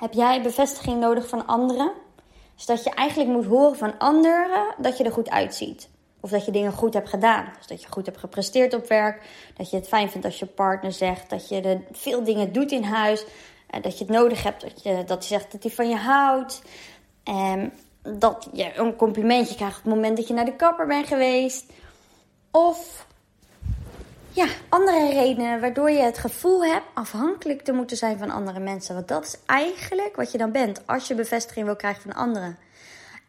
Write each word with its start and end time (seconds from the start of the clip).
heb 0.00 0.12
jij 0.12 0.42
bevestiging 0.42 1.00
nodig 1.00 1.28
van 1.28 1.46
anderen. 1.46 1.92
Dus 2.56 2.66
dat 2.66 2.84
je 2.84 2.90
eigenlijk 2.90 3.30
moet 3.30 3.46
horen 3.46 3.76
van 3.76 3.98
anderen 3.98 4.74
dat 4.78 4.98
je 4.98 5.04
er 5.04 5.12
goed 5.12 5.30
uitziet. 5.30 5.88
Of 6.20 6.30
dat 6.30 6.44
je 6.44 6.52
dingen 6.52 6.72
goed 6.72 6.94
hebt 6.94 7.08
gedaan. 7.08 7.52
Dus 7.56 7.66
dat 7.66 7.82
je 7.82 7.88
goed 7.90 8.06
hebt 8.06 8.18
gepresteerd 8.18 8.74
op 8.74 8.88
werk. 8.88 9.22
Dat 9.56 9.70
je 9.70 9.76
het 9.76 9.88
fijn 9.88 10.10
vindt 10.10 10.26
als 10.26 10.38
je 10.38 10.46
partner 10.46 10.92
zegt. 10.92 11.30
Dat 11.30 11.48
je 11.48 11.60
er 11.60 11.80
veel 11.92 12.24
dingen 12.24 12.52
doet 12.52 12.72
in 12.72 12.82
huis. 12.82 13.24
Eh, 13.66 13.82
dat 13.82 13.98
je 13.98 14.04
het 14.04 14.12
nodig 14.12 14.42
hebt. 14.42 14.60
Dat, 14.60 14.82
je, 14.82 15.04
dat 15.04 15.18
hij 15.18 15.38
zegt 15.38 15.52
dat 15.52 15.62
hij 15.62 15.72
van 15.72 15.88
je 15.88 15.96
houdt. 15.96 16.62
En 17.24 17.72
dat 18.02 18.48
je 18.52 18.78
een 18.78 18.96
complimentje 18.96 19.54
krijgt 19.54 19.78
op 19.78 19.84
het 19.84 19.94
moment 19.94 20.16
dat 20.16 20.28
je 20.28 20.34
naar 20.34 20.44
de 20.44 20.56
kapper 20.56 20.86
bent 20.86 21.06
geweest. 21.06 21.72
Of 22.50 23.06
ja, 24.32 24.46
andere 24.68 25.12
redenen 25.12 25.60
waardoor 25.60 25.90
je 25.90 26.02
het 26.02 26.18
gevoel 26.18 26.64
hebt 26.64 26.86
afhankelijk 26.94 27.62
te 27.62 27.72
moeten 27.72 27.96
zijn 27.96 28.18
van 28.18 28.30
andere 28.30 28.60
mensen. 28.60 28.94
Want 28.94 29.08
dat 29.08 29.24
is 29.24 29.36
eigenlijk 29.46 30.16
wat 30.16 30.32
je 30.32 30.38
dan 30.38 30.52
bent 30.52 30.86
als 30.86 31.08
je 31.08 31.14
bevestiging 31.14 31.66
wil 31.66 31.76
krijgen 31.76 32.02
van 32.02 32.12
anderen. 32.12 32.58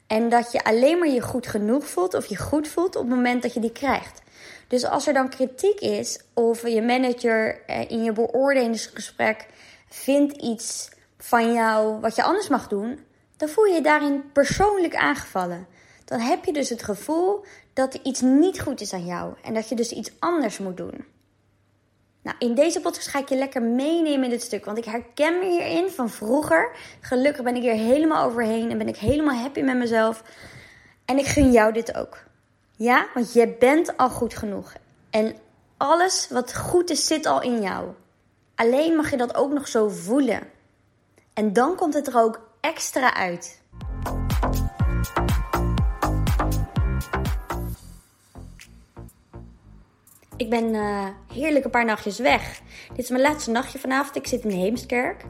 En 0.08 0.30
dat 0.30 0.52
je 0.52 0.64
alleen 0.64 1.00
maar 1.00 1.08
je 1.08 1.22
goed 1.22 1.48
genoeg 1.48 1.88
voelt 1.88 2.14
of 2.14 2.26
je 2.26 2.38
goed 2.38 2.68
voelt 2.68 2.96
op 2.96 3.02
het 3.02 3.16
moment 3.16 3.42
dat 3.42 3.54
je 3.54 3.60
die 3.60 3.72
krijgt. 3.72 4.22
Dus 4.68 4.86
als 4.86 5.08
er 5.08 5.14
dan 5.14 5.30
kritiek 5.30 5.80
is 5.80 6.20
of 6.34 6.68
je 6.68 6.82
manager 6.82 7.66
eh, 7.66 7.90
in 7.90 8.04
je 8.04 8.12
beoordelingsgesprek 8.12 9.46
vindt 9.90 10.38
iets 10.38 10.90
van 11.18 11.54
jou 11.54 12.00
wat 12.00 12.16
je 12.16 12.24
anders 12.24 12.48
mag 12.48 12.68
doen, 12.68 13.06
dan 13.38 13.50
voel 13.50 13.66
je 13.66 13.74
je 13.74 13.82
daarin 13.82 14.32
persoonlijk 14.32 14.96
aangevallen. 14.96 15.68
Dan 16.12 16.20
heb 16.20 16.46
je 16.46 16.54
dus 16.54 16.70
het 16.70 16.84
gevoel 16.84 17.46
dat 17.74 17.94
er 17.94 18.00
iets 18.04 18.22
niet 18.22 18.62
goed 18.62 18.82
is 18.82 18.94
aan 18.94 19.06
jou 19.06 19.34
en 19.42 19.54
dat 19.54 19.70
je 19.70 19.76
dus 19.76 19.92
iets 19.92 20.12
anders 20.20 20.58
moet 20.58 20.78
doen. 20.78 21.06
Nou, 22.22 22.36
in 22.40 22.56
deze 22.56 22.82
podcast 22.82 23.08
ga 23.08 23.20
ik 23.20 23.30
je 23.30 23.36
lekker 23.36 23.62
meenemen 23.62 24.24
in 24.24 24.30
dit 24.30 24.42
stuk, 24.42 24.66
want 24.66 24.78
ik 24.78 24.86
herken 24.86 25.40
me 25.40 25.46
hierin 25.46 25.90
van 25.90 26.10
vroeger. 26.10 26.76
Gelukkig 27.02 27.44
ben 27.44 27.56
ik 27.56 27.62
hier 27.62 27.74
helemaal 27.74 28.26
overheen 28.26 28.72
en 28.72 28.78
ben 28.78 28.88
ik 28.88 28.98
helemaal 28.98 29.36
happy 29.36 29.62
met 29.62 29.76
mezelf. 29.76 30.24
En 31.06 31.18
ik 31.18 31.26
gun 31.26 31.52
jou 31.52 31.74
dit 31.74 31.96
ook. 31.96 32.18
Ja, 32.76 33.08
want 33.14 33.34
je 33.34 33.56
bent 33.60 33.98
al 33.98 34.10
goed 34.10 34.34
genoeg. 34.34 34.74
En 35.10 35.36
alles 35.78 36.28
wat 36.30 36.56
goed 36.56 36.90
is, 36.90 37.08
zit 37.08 37.26
al 37.26 37.42
in 37.42 37.62
jou. 37.62 37.90
Alleen 38.56 38.96
mag 38.96 39.10
je 39.12 39.18
dat 39.18 39.36
ook 39.36 39.52
nog 39.52 39.68
zo 39.68 39.88
voelen. 39.88 40.42
En 41.34 41.54
dan 41.54 41.76
komt 41.76 41.94
het 41.94 42.08
er 42.08 42.18
ook 42.18 42.42
extra 42.62 43.14
uit. 43.14 43.61
Ik 50.42 50.50
ben 50.50 50.74
uh, 50.74 51.08
heerlijk 51.34 51.66
een 51.66 51.72
paar 51.72 51.86
nachtjes 51.86 52.20
weg. 52.20 52.62
Dit 52.90 53.04
is 53.04 53.10
mijn 53.10 53.22
laatste 53.22 53.52
nachtje 53.52 53.80
vanavond. 53.80 54.16
Ik 54.16 54.28
zit 54.28 54.44
in 54.44 54.50
Heemskerk. 54.50 55.26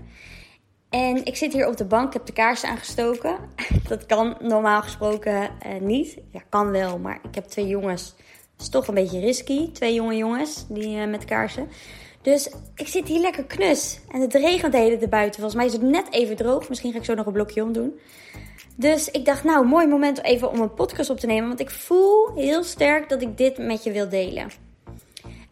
En 0.89 1.25
ik 1.25 1.35
zit 1.35 1.53
hier 1.53 1.67
op 1.67 1.77
de 1.77 1.85
bank. 1.85 2.07
Ik 2.07 2.13
heb 2.13 2.25
de 2.25 2.33
kaarsen 2.33 2.69
aangestoken. 2.69 3.37
Dat 3.89 4.05
kan 4.05 4.37
normaal 4.39 4.81
gesproken 4.81 5.33
uh, 5.33 5.81
niet. 5.81 6.17
Ja, 6.31 6.41
kan 6.49 6.71
wel, 6.71 6.97
maar 6.97 7.19
ik 7.23 7.35
heb 7.35 7.45
twee 7.45 7.67
jongens. 7.67 8.15
Dat 8.55 8.61
is 8.61 8.69
toch 8.69 8.87
een 8.87 8.93
beetje 8.93 9.19
risky. 9.19 9.71
Twee 9.71 9.93
jonge 9.93 10.15
jongens 10.15 10.65
die, 10.69 10.97
uh, 10.97 11.07
met 11.07 11.25
kaarsen. 11.25 11.67
Dus 12.21 12.51
ik 12.75 12.87
zit 12.87 13.07
hier 13.07 13.21
lekker 13.21 13.43
knus. 13.43 13.99
En 14.11 14.21
het 14.21 14.33
regent 14.33 14.71
de 14.71 14.77
hele 14.77 15.07
buiten. 15.07 15.41
Volgens 15.41 15.55
mij 15.55 15.65
is 15.65 15.73
het 15.73 15.81
net 15.81 16.13
even 16.13 16.35
droog. 16.35 16.69
Misschien 16.69 16.91
ga 16.91 16.97
ik 16.97 17.05
zo 17.05 17.13
nog 17.13 17.25
een 17.25 17.33
blokje 17.33 17.63
omdoen. 17.63 17.99
Dus 18.75 19.09
ik 19.09 19.25
dacht, 19.25 19.43
nou, 19.43 19.65
mooi 19.65 19.87
moment 19.87 20.23
even 20.23 20.49
om 20.49 20.59
een 20.59 20.73
podcast 20.73 21.09
op 21.09 21.19
te 21.19 21.27
nemen. 21.27 21.47
Want 21.47 21.59
ik 21.59 21.69
voel 21.69 22.35
heel 22.35 22.63
sterk 22.63 23.09
dat 23.09 23.21
ik 23.21 23.37
dit 23.37 23.57
met 23.57 23.83
je 23.83 23.91
wil 23.91 24.09
delen. 24.09 24.69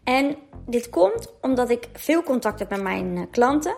En 0.10 0.36
dit 0.66 0.90
komt 0.90 1.34
omdat 1.42 1.70
ik 1.70 1.90
veel 1.94 2.24
contact 2.24 2.60
heb 2.60 2.70
met 2.70 2.82
mijn 2.82 3.18
eh, 3.18 3.24
klanten. 3.32 3.76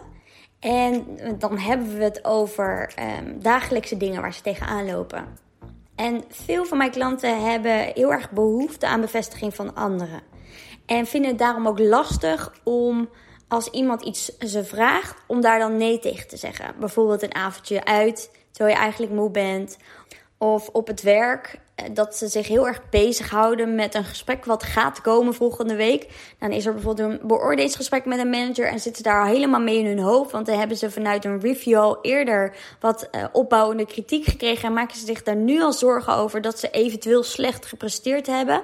En 0.60 1.06
dan 1.38 1.58
hebben 1.58 1.98
we 1.98 2.04
het 2.04 2.26
over 2.26 2.94
um, 3.20 3.42
dagelijkse 3.42 3.98
dingen 3.98 4.22
waar 4.22 4.34
ze 4.34 4.42
tegenaan 4.42 4.86
lopen. 4.86 5.38
En 5.96 6.24
veel 6.30 6.66
van 6.66 6.78
mijn 6.78 6.92
klanten 6.92 7.44
hebben 7.44 7.92
heel 7.94 8.12
erg 8.12 8.32
behoefte 8.32 8.88
aan 8.88 9.02
bevestiging 9.02 9.56
van 9.56 9.76
anderen. 9.76 10.22
En 10.86 11.06
vinden 11.06 11.30
het 11.30 11.40
daarom 11.40 11.68
ook 11.68 11.80
lastig 11.80 12.54
om 12.64 13.10
als 13.48 13.68
iemand 13.70 14.02
iets 14.02 14.38
ze 14.38 14.64
vraagt, 14.64 15.24
om 15.28 15.42
daar 15.42 15.60
dan 15.60 15.78
nee 15.78 16.00
tegen 16.00 16.28
te 16.28 16.38
zeggen. 16.38 16.76
Bijvoorbeeld 16.80 17.24
een 17.24 17.36
avondje 17.36 17.86
uit, 17.86 18.32
terwijl 18.52 18.76
je 18.76 18.82
eigenlijk 18.82 19.14
moe 19.14 19.32
bent. 19.32 19.78
Of 20.38 20.68
op 20.68 20.88
het 20.88 21.02
werk, 21.02 21.60
eh, 21.71 21.71
dat 21.92 22.16
ze 22.16 22.28
zich 22.28 22.48
heel 22.48 22.68
erg 22.68 22.90
bezighouden 22.90 23.76
met 23.76 23.96
een 23.96 24.04
gesprek 24.04 24.46
wat 24.46 24.64
gaat 24.64 25.02
komen 25.02 25.34
volgende 25.34 25.76
week. 25.76 26.08
Dan 26.40 26.52
is 26.52 26.66
er 26.66 26.74
bijvoorbeeld 26.74 27.10
een 27.10 27.28
beoordelingsgesprek 27.28 28.06
met 28.06 28.20
een 28.20 28.30
manager 28.30 28.68
en 28.68 28.80
zitten 28.80 29.04
daar 29.04 29.28
helemaal 29.28 29.60
mee 29.60 29.78
in 29.78 29.86
hun 29.86 30.00
hoofd. 30.00 30.32
Want 30.32 30.46
dan 30.46 30.60
hebben 30.60 30.78
ze 30.78 30.92
vanuit 30.92 31.26
een 31.26 31.40
review 31.40 31.78
al 31.78 31.98
eerder 32.02 32.56
wat 32.80 33.08
uh, 33.12 33.26
opbouwende 33.32 33.86
kritiek 33.86 34.26
gekregen. 34.26 34.68
En 34.68 34.74
maken 34.74 34.98
ze 34.98 35.06
zich 35.06 35.24
daar 35.24 35.36
nu 35.36 35.62
al 35.62 35.74
zorgen 35.74 36.14
over 36.14 36.42
dat 36.42 36.60
ze 36.60 36.70
eventueel 36.70 37.24
slecht 37.24 37.66
gepresteerd 37.66 38.28
hebben. 38.28 38.62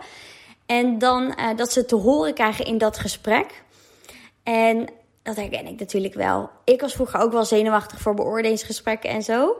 En 0.65 0.97
dan 0.97 1.23
uh, 1.23 1.55
dat 1.55 1.71
ze 1.71 1.85
te 1.85 1.95
horen 1.95 2.33
krijgen 2.33 2.65
in 2.65 2.77
dat 2.77 2.97
gesprek. 2.97 3.63
En 4.43 4.89
dat 5.23 5.35
herken 5.35 5.67
ik 5.67 5.79
natuurlijk 5.79 6.13
wel. 6.13 6.49
Ik 6.63 6.81
was 6.81 6.93
vroeger 6.93 7.19
ook 7.19 7.31
wel 7.31 7.45
zenuwachtig 7.45 7.99
voor 8.01 8.13
beoordelingsgesprekken 8.13 9.09
en 9.09 9.23
zo. 9.23 9.57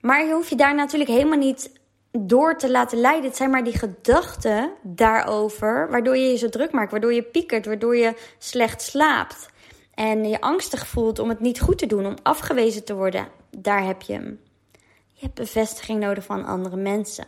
Maar 0.00 0.26
je 0.26 0.32
hoeft 0.32 0.48
je 0.48 0.56
daar 0.56 0.74
natuurlijk 0.74 1.10
helemaal 1.10 1.38
niet 1.38 1.70
door 2.10 2.56
te 2.56 2.70
laten 2.70 2.98
leiden. 2.98 3.24
Het 3.24 3.36
zijn 3.36 3.50
maar 3.50 3.64
die 3.64 3.78
gedachten 3.78 4.72
daarover, 4.82 5.90
waardoor 5.90 6.16
je 6.16 6.28
je 6.28 6.36
zo 6.36 6.48
druk 6.48 6.72
maakt, 6.72 6.90
waardoor 6.90 7.12
je 7.12 7.22
piekert, 7.22 7.66
waardoor 7.66 7.96
je 7.96 8.14
slecht 8.38 8.82
slaapt. 8.82 9.48
En 9.94 10.28
je 10.28 10.40
angstig 10.40 10.86
voelt 10.86 11.18
om 11.18 11.28
het 11.28 11.40
niet 11.40 11.60
goed 11.60 11.78
te 11.78 11.86
doen, 11.86 12.06
om 12.06 12.16
afgewezen 12.22 12.84
te 12.84 12.94
worden. 12.94 13.28
Daar 13.50 13.84
heb 13.84 14.02
je 14.02 14.12
hem. 14.12 14.40
Je 15.12 15.24
hebt 15.24 15.34
bevestiging 15.34 16.00
nodig 16.00 16.24
van 16.24 16.44
andere 16.44 16.76
mensen. 16.76 17.26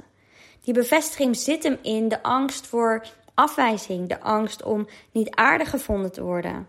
Die 0.61 0.75
bevestiging 0.75 1.37
zit 1.37 1.63
hem 1.63 1.79
in 1.83 2.09
de 2.09 2.23
angst 2.23 2.67
voor 2.67 3.07
afwijzing, 3.35 4.09
de 4.09 4.21
angst 4.21 4.63
om 4.63 4.87
niet 5.13 5.31
aardig 5.31 5.71
gevonden 5.71 6.13
te 6.13 6.23
worden, 6.23 6.69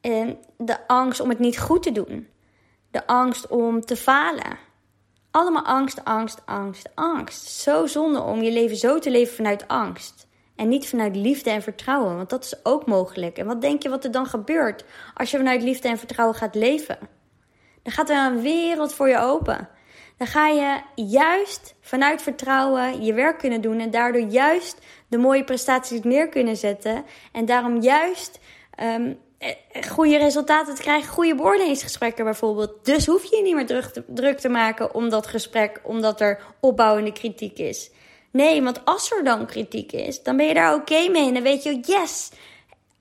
en 0.00 0.38
de 0.56 0.86
angst 0.86 1.20
om 1.20 1.28
het 1.28 1.38
niet 1.38 1.58
goed 1.58 1.82
te 1.82 1.92
doen, 1.92 2.28
de 2.90 3.06
angst 3.06 3.46
om 3.46 3.80
te 3.80 3.96
falen. 3.96 4.58
Allemaal 5.30 5.64
angst, 5.64 6.04
angst, 6.04 6.42
angst, 6.44 6.88
angst. 6.94 7.48
Zo 7.48 7.86
zonde 7.86 8.20
om 8.20 8.42
je 8.42 8.52
leven 8.52 8.76
zo 8.76 8.98
te 8.98 9.10
leven 9.10 9.34
vanuit 9.34 9.68
angst. 9.68 10.28
En 10.56 10.68
niet 10.68 10.88
vanuit 10.88 11.16
liefde 11.16 11.50
en 11.50 11.62
vertrouwen, 11.62 12.16
want 12.16 12.30
dat 12.30 12.44
is 12.44 12.64
ook 12.64 12.86
mogelijk. 12.86 13.38
En 13.38 13.46
wat 13.46 13.60
denk 13.60 13.82
je 13.82 13.88
wat 13.88 14.04
er 14.04 14.10
dan 14.10 14.26
gebeurt 14.26 14.84
als 15.14 15.30
je 15.30 15.36
vanuit 15.36 15.62
liefde 15.62 15.88
en 15.88 15.98
vertrouwen 15.98 16.36
gaat 16.36 16.54
leven? 16.54 16.98
Dan 17.82 17.92
gaat 17.92 18.10
er 18.10 18.26
een 18.26 18.42
wereld 18.42 18.94
voor 18.94 19.08
je 19.08 19.18
open. 19.18 19.68
Dan 20.16 20.26
ga 20.26 20.48
je 20.48 20.80
juist 20.94 21.74
vanuit 21.80 22.22
vertrouwen 22.22 23.04
je 23.04 23.14
werk 23.14 23.38
kunnen 23.38 23.60
doen 23.60 23.80
en 23.80 23.90
daardoor 23.90 24.22
juist 24.22 24.78
de 25.08 25.18
mooie 25.18 25.44
prestaties 25.44 26.02
neer 26.02 26.28
kunnen 26.28 26.56
zetten. 26.56 27.04
En 27.32 27.44
daarom 27.44 27.80
juist 27.80 28.38
um, 28.82 29.18
goede 29.88 30.18
resultaten 30.18 30.74
te 30.74 30.82
krijgen, 30.82 31.12
goede 31.12 31.34
beoordelingsgesprekken 31.34 32.24
bijvoorbeeld. 32.24 32.84
Dus 32.84 33.06
hoef 33.06 33.24
je 33.24 33.36
je 33.36 33.42
niet 33.42 33.54
meer 33.54 33.66
druk 33.66 33.84
te, 33.84 34.04
druk 34.06 34.38
te 34.38 34.48
maken 34.48 34.94
om 34.94 35.08
dat 35.08 35.26
gesprek, 35.26 35.80
omdat 35.82 36.20
er 36.20 36.40
opbouwende 36.60 37.12
kritiek 37.12 37.58
is. 37.58 37.90
Nee, 38.30 38.62
want 38.62 38.84
als 38.84 39.12
er 39.12 39.24
dan 39.24 39.46
kritiek 39.46 39.92
is, 39.92 40.22
dan 40.22 40.36
ben 40.36 40.46
je 40.46 40.54
daar 40.54 40.74
oké 40.74 41.08
mee. 41.08 41.26
En 41.26 41.34
dan 41.34 41.42
weet 41.42 41.62
je, 41.62 41.80
yes, 41.80 42.30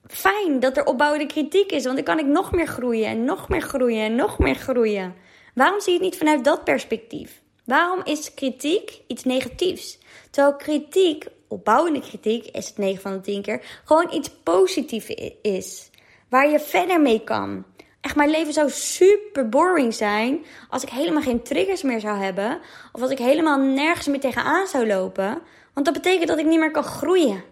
fijn 0.08 0.60
dat 0.60 0.78
er 0.78 0.86
opbouwende 0.86 1.26
kritiek 1.26 1.72
is. 1.72 1.84
Want 1.84 1.96
dan 1.96 2.06
kan 2.06 2.20
ik 2.20 2.26
nog 2.26 2.52
meer 2.52 2.68
groeien 2.68 3.08
en 3.08 3.24
nog 3.24 3.50
meer 3.50 3.62
groeien 3.62 4.04
en 4.04 4.16
nog 4.16 4.40
meer 4.40 4.56
groeien. 4.56 5.16
Waarom 5.54 5.80
zie 5.80 5.94
je 5.94 6.00
het 6.00 6.08
niet 6.08 6.18
vanuit 6.18 6.44
dat 6.44 6.64
perspectief? 6.64 7.42
Waarom 7.66 8.02
is 8.04 8.34
kritiek 8.34 9.02
iets 9.08 9.24
negatiefs? 9.24 9.98
Terwijl 10.30 10.56
kritiek, 10.56 11.26
opbouwende 11.48 12.00
kritiek, 12.00 12.46
is 12.46 12.68
het 12.68 12.78
9 12.78 13.02
van 13.02 13.14
de 13.14 13.22
10 13.22 13.42
keer, 13.42 13.82
gewoon 13.86 14.14
iets 14.14 14.30
positiefs 14.44 15.14
is. 15.42 15.90
Waar 16.30 16.50
je 16.50 16.60
verder 16.60 17.02
mee 17.02 17.24
kan. 17.24 17.66
Echt, 18.02 18.16
mijn 18.16 18.30
leven 18.30 18.54
zou 18.54 18.70
super 18.70 19.50
boring 19.50 19.94
zijn 19.94 20.46
als 20.70 20.84
ik 20.84 20.90
helemaal 20.90 21.22
geen 21.22 21.44
triggers 21.44 21.82
meer 21.82 22.00
zou 22.00 22.18
hebben. 22.18 22.60
Of 22.92 23.02
als 23.02 23.12
ik 23.12 23.18
helemaal 23.18 23.60
nergens 23.60 24.08
meer 24.08 24.20
tegenaan 24.20 24.68
zou 24.68 24.88
lopen. 24.88 25.42
Want 25.74 25.86
dat 25.86 25.94
betekent 25.94 26.28
dat 26.28 26.40
ik 26.40 26.46
niet 26.46 26.60
meer 26.60 26.72
kan 26.72 26.84
groeien. 26.84 27.44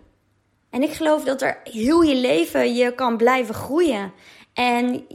En 0.69 0.83
ik 0.83 0.91
geloof 0.91 1.23
dat 1.23 1.41
er 1.41 1.59
heel 1.63 2.01
je 2.01 2.15
leven 2.15 2.75
je 2.75 2.95
kan 2.95 3.17
blijven 3.17 3.55
groeien. 3.55 4.13
En 4.53 5.05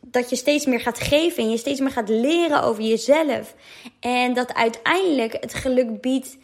dat 0.00 0.30
je 0.30 0.36
steeds 0.36 0.66
meer 0.66 0.80
gaat 0.80 1.00
geven 1.00 1.42
en 1.42 1.50
je 1.50 1.56
steeds 1.56 1.80
meer 1.80 1.90
gaat 1.90 2.08
leren 2.08 2.62
over 2.62 2.82
jezelf. 2.82 3.54
En 4.00 4.34
dat 4.34 4.54
uiteindelijk 4.54 5.32
het 5.40 5.54
geluk 5.54 6.00
biedt 6.00 6.36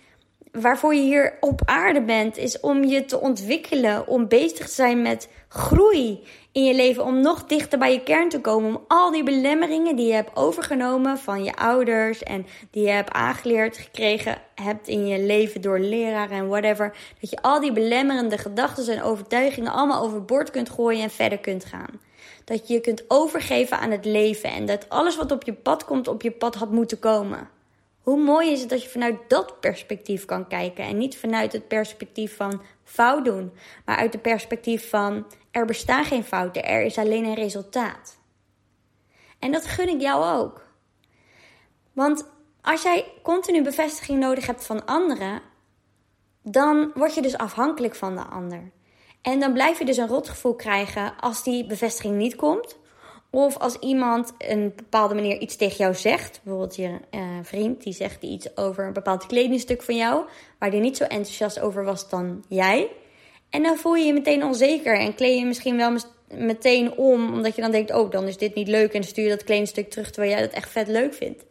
waarvoor 0.53 0.95
je 0.95 1.01
hier 1.01 1.37
op 1.41 1.61
aarde 1.65 2.03
bent, 2.03 2.37
is 2.37 2.61
om 2.61 2.85
je 2.85 3.05
te 3.05 3.21
ontwikkelen, 3.21 4.07
om 4.07 4.29
bezig 4.29 4.67
te 4.67 4.73
zijn 4.73 5.03
met 5.03 5.29
groei 5.49 6.23
in 6.53 6.65
je 6.65 6.75
leven, 6.75 7.05
om 7.05 7.21
nog 7.21 7.45
dichter 7.45 7.79
bij 7.79 7.93
je 7.93 8.03
kern 8.03 8.29
te 8.29 8.41
komen, 8.41 8.75
om 8.75 8.85
al 8.89 9.11
die 9.11 9.23
belemmeringen 9.23 9.97
die 9.97 10.07
je 10.07 10.13
hebt 10.13 10.37
overgenomen 10.37 11.19
van 11.19 11.45
je 11.45 11.57
ouders 11.57 12.23
en 12.23 12.47
die 12.71 12.83
je 12.83 12.91
hebt 12.91 13.13
aangeleerd 13.13 13.77
gekregen 13.77 14.39
hebt 14.55 14.89
in 14.89 15.07
je 15.07 15.23
leven 15.23 15.61
door 15.61 15.79
leraren 15.79 16.37
en 16.37 16.49
whatever, 16.49 16.97
dat 17.21 17.31
je 17.31 17.43
al 17.43 17.61
die 17.61 17.73
belemmerende 17.73 18.39
gedachten 18.39 18.97
en 18.97 19.03
overtuigingen 19.03 19.73
allemaal 19.73 20.03
overboord 20.03 20.51
kunt 20.51 20.71
gooien 20.71 21.03
en 21.03 21.11
verder 21.11 21.39
kunt 21.39 21.65
gaan. 21.65 22.01
dat 22.45 22.69
je 22.69 22.75
je 22.75 22.81
kunt 22.81 23.05
overgeven 23.09 23.79
aan 23.79 23.91
het 23.91 24.05
leven 24.05 24.51
en 24.51 24.67
dat 24.67 24.89
alles 24.89 25.17
wat 25.17 25.33
op 25.33 25.43
je 25.43 25.53
pad 25.53 25.85
komt, 25.85 26.09
op 26.09 26.23
je 26.23 26.31
pad 26.31 26.55
had 26.55 26.71
moeten 26.71 26.99
komen. 26.99 27.49
Hoe 28.01 28.19
mooi 28.19 28.51
is 28.51 28.61
het 28.61 28.69
dat 28.69 28.83
je 28.83 28.89
vanuit 28.89 29.19
dat 29.29 29.61
perspectief 29.61 30.25
kan 30.25 30.49
kijken 30.49 30.85
en 30.85 30.99
niet 30.99 31.19
vanuit 31.19 31.53
het 31.53 31.69
perspectief 31.69 32.37
van 32.37 32.63
fout 32.85 33.25
doen, 33.25 33.53
maar 33.85 33.97
uit 33.97 34.13
het 34.13 34.23
perspectief 34.23 34.89
van 34.89 35.27
er 35.51 35.67
bestaan 35.67 36.05
geen 36.05 36.25
fouten, 36.25 36.65
er 36.65 36.83
is 36.83 36.99
alleen 36.99 37.25
een 37.25 37.35
resultaat. 37.35 38.19
En 39.39 39.53
dat 39.53 39.67
gun 39.67 39.89
ik 39.89 40.01
jou 40.01 40.39
ook. 40.39 40.67
Want 41.93 42.31
als 42.61 42.83
jij 42.83 43.13
continu 43.23 43.63
bevestiging 43.63 44.19
nodig 44.19 44.47
hebt 44.47 44.67
van 44.67 44.87
anderen, 44.87 45.43
dan 46.43 46.91
word 46.95 47.15
je 47.15 47.23
dus 47.23 47.37
afhankelijk 47.37 47.95
van 47.95 48.17
de 48.17 48.25
ander. 48.25 48.71
En 49.23 49.41
dan 49.41 49.53
blijf 49.53 49.79
je 49.79 49.85
dus 49.85 49.97
een 49.97 50.09
rotgevoel 50.09 50.55
krijgen 50.55 51.17
als 51.21 51.43
die 51.43 51.67
bevestiging 51.67 52.17
niet 52.17 52.37
komt. 52.37 52.79
Of 53.31 53.59
als 53.59 53.79
iemand 53.79 54.33
een 54.39 54.73
bepaalde 54.77 55.15
manier 55.15 55.39
iets 55.39 55.57
tegen 55.57 55.77
jou 55.77 55.95
zegt. 55.95 56.41
Bijvoorbeeld 56.43 56.77
je 56.77 56.99
uh, 57.11 57.21
vriend 57.43 57.83
die 57.83 57.93
zegt 57.93 58.23
iets 58.23 58.57
over 58.57 58.87
een 58.87 58.93
bepaald 58.93 59.27
kledingstuk 59.27 59.83
van 59.83 59.97
jou. 59.97 60.25
Waar 60.59 60.71
die 60.71 60.81
niet 60.81 60.97
zo 60.97 61.05
enthousiast 61.05 61.61
over 61.61 61.85
was 61.85 62.09
dan 62.09 62.45
jij. 62.49 62.89
En 63.51 63.63
dan 63.63 63.77
voel 63.77 63.95
je 63.95 64.05
je 64.05 64.13
meteen 64.13 64.45
onzeker. 64.45 64.99
En 64.99 65.15
kleed 65.15 65.39
je 65.39 65.45
misschien 65.45 65.77
wel 65.77 65.97
meteen 66.29 66.93
om. 66.93 67.33
Omdat 67.33 67.55
je 67.55 67.63
dan 67.63 67.71
denkt, 67.71 67.93
oh 67.93 68.11
dan 68.11 68.27
is 68.27 68.37
dit 68.37 68.55
niet 68.55 68.69
leuk. 68.69 68.93
En 68.93 69.05
stuur 69.05 69.25
je 69.25 69.31
dat 69.31 69.45
kledingstuk 69.45 69.91
terug 69.91 70.11
terwijl 70.11 70.33
jij 70.33 70.43
dat 70.43 70.53
echt 70.53 70.71
vet 70.71 70.89
leuk 70.89 71.15
vindt. 71.15 71.45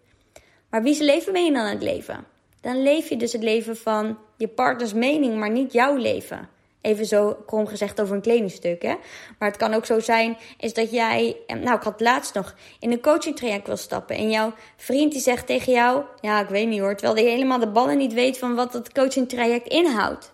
Maar 0.70 0.84
wie 0.84 0.94
zijn 0.94 1.08
leven 1.08 1.34
ben 1.34 1.46
je 1.46 1.52
dan 1.52 1.62
aan 1.62 1.74
het 1.74 1.84
leven? 1.84 2.26
Dan 2.62 2.84
leef 2.84 3.10
je 3.10 3.18
dus 3.18 3.32
het 3.32 3.44
leven 3.44 3.78
van 3.78 4.18
je 4.38 4.48
partners 4.48 4.94
mening, 4.94 5.36
maar 5.36 5.52
niet 5.52 5.74
jouw 5.74 5.96
leven. 5.96 6.50
Even 6.82 7.06
zo 7.06 7.38
krom 7.46 7.68
gezegd 7.68 8.02
over 8.02 8.16
een 8.16 8.22
kledingstuk. 8.22 8.82
Hè? 8.82 8.96
Maar 9.40 9.50
het 9.50 9.58
kan 9.58 9.74
ook 9.74 9.86
zo 9.86 10.00
zijn, 10.00 10.38
is 10.58 10.74
dat 10.74 10.92
jij, 10.92 11.38
nou 11.48 11.76
ik 11.78 11.84
had 11.84 12.02
laatst 12.02 12.34
nog, 12.34 12.56
in 12.80 12.92
een 12.92 13.02
coaching 13.02 13.36
traject 13.36 13.68
wil 13.68 13.78
stappen. 13.78 14.16
En 14.16 14.30
jouw 14.30 14.54
vriend 14.78 15.12
die 15.12 15.22
zegt 15.22 15.46
tegen 15.46 15.74
jou, 15.74 16.04
ja 16.22 16.42
ik 16.42 16.48
weet 16.48 16.68
niet 16.68 16.80
hoor. 16.80 16.96
Terwijl 16.96 17.26
hij 17.26 17.34
helemaal 17.34 17.60
de 17.60 17.72
ballen 17.72 17.98
niet 17.98 18.14
weet 18.14 18.38
van 18.38 18.56
wat 18.56 18.72
dat 18.72 18.92
coaching 18.92 19.30
traject 19.30 19.68
inhoudt. 19.68 20.34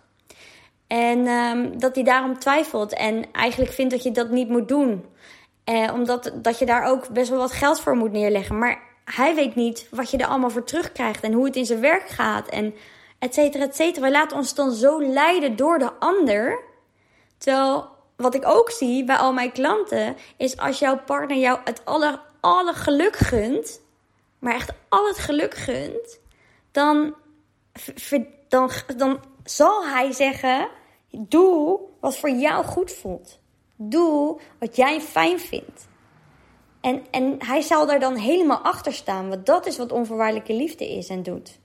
En 0.88 1.28
um, 1.28 1.80
dat 1.80 1.96
hij 1.96 2.04
daarom 2.04 2.40
twijfelt 2.40 2.94
en 2.94 3.26
eigenlijk 3.32 3.72
vindt 3.72 3.92
dat 3.92 4.04
je 4.04 4.12
dat 4.12 4.30
niet 4.30 4.50
moet 4.50 4.68
doen. 4.68 5.06
Eh, 5.64 5.92
omdat 5.94 6.32
dat 6.36 6.60
je 6.60 6.66
daar 6.66 6.84
ook 6.84 7.10
best 7.10 7.30
wel 7.30 7.40
wat 7.40 7.52
geld 7.52 7.80
voor 7.80 7.96
moet 7.96 8.12
neerleggen. 8.12 8.58
Maar 8.58 8.80
hij 9.06 9.36
weet 9.36 9.56
niet 9.56 9.88
wat 9.92 10.12
je 10.12 10.18
er 10.18 10.28
allemaal 10.28 10.50
voor 10.50 10.64
terugkrijgt 10.64 11.24
en 11.24 11.34
hoe 11.34 11.46
het 11.46 11.56
in 11.56 11.66
zijn 11.66 11.80
werk 11.80 12.10
gaat 12.10 12.48
en 12.50 12.74
et 13.26 13.34
cetera, 13.34 13.68
et 13.68 14.12
laten 14.12 14.38
ons 14.38 14.54
dan 14.54 14.72
zo 14.72 15.02
leiden 15.02 15.56
door 15.56 15.80
de 15.80 15.94
ander. 16.00 16.64
Terwijl 17.38 17.90
wat 18.16 18.36
ik 18.36 18.48
ook 18.48 18.72
zie 18.72 19.04
bij 19.04 19.16
al 19.16 19.34
mijn 19.34 19.52
klanten 19.52 20.16
is 20.38 20.58
als 20.58 20.80
jouw 20.80 21.00
partner 21.06 21.38
jou 21.38 21.60
het 21.64 21.82
alle, 21.86 22.20
alle 22.40 22.74
geluk 22.74 23.16
gunt, 23.16 23.82
maar 24.40 24.54
echt 24.54 24.72
al 24.90 25.08
het 25.08 25.18
geluk 25.18 25.54
gunt, 25.54 26.20
dan, 26.72 27.16
dan, 28.48 28.70
dan 28.98 29.20
zal 29.44 29.86
hij 29.86 30.12
zeggen: 30.12 30.68
doe 31.10 31.80
wat 32.00 32.18
voor 32.18 32.30
jou 32.30 32.66
goed 32.66 32.92
voelt. 32.92 33.40
Doe 33.76 34.40
wat 34.60 34.76
jij 34.76 35.02
fijn 35.02 35.40
vindt. 35.40 35.88
En, 36.82 37.06
en 37.12 37.36
hij 37.38 37.62
zal 37.62 37.86
daar 37.86 38.00
dan 38.00 38.16
helemaal 38.16 38.58
achter 38.58 38.94
staan, 38.94 39.30
want 39.30 39.46
dat 39.46 39.66
is 39.66 39.78
wat 39.78 39.92
onvoorwaardelijke 39.92 40.54
liefde 40.54 40.90
is 40.90 41.10
en 41.10 41.24
doet. 41.24 41.60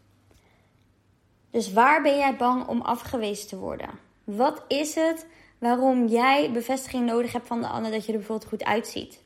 Dus 1.50 1.73
waar 1.73 2.02
ben 2.02 2.17
jij 2.17 2.37
bang 2.37 2.67
om 2.67 2.81
afgewezen 2.81 3.49
te 3.49 3.58
worden? 3.58 3.91
Wat 4.25 4.64
is 4.69 4.94
het 4.94 5.26
waarom 5.58 6.06
jij 6.06 6.52
bevestiging 6.52 7.06
nodig 7.06 7.32
hebt 7.32 7.47
van 7.47 7.61
de 7.61 7.67
ander 7.67 7.91
dat 7.91 8.06
je 8.06 8.12
er 8.12 8.19
bijvoorbeeld 8.19 8.49
goed 8.49 8.64
uitziet? 8.64 9.23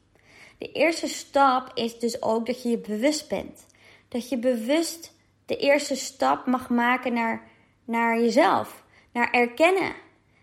De 0.58 0.72
eerste 0.72 1.08
stap 1.08 1.70
is 1.74 1.98
dus 1.98 2.22
ook 2.22 2.46
dat 2.46 2.62
je 2.62 2.68
je 2.68 2.78
bewust 2.78 3.28
bent. 3.28 3.66
Dat 4.08 4.28
je 4.28 4.38
bewust 4.38 5.14
de 5.46 5.56
eerste 5.56 5.96
stap 5.96 6.46
mag 6.46 6.68
maken 6.68 7.12
naar, 7.12 7.42
naar 7.84 8.20
jezelf. 8.20 8.84
Naar 9.12 9.30
erkennen 9.30 9.92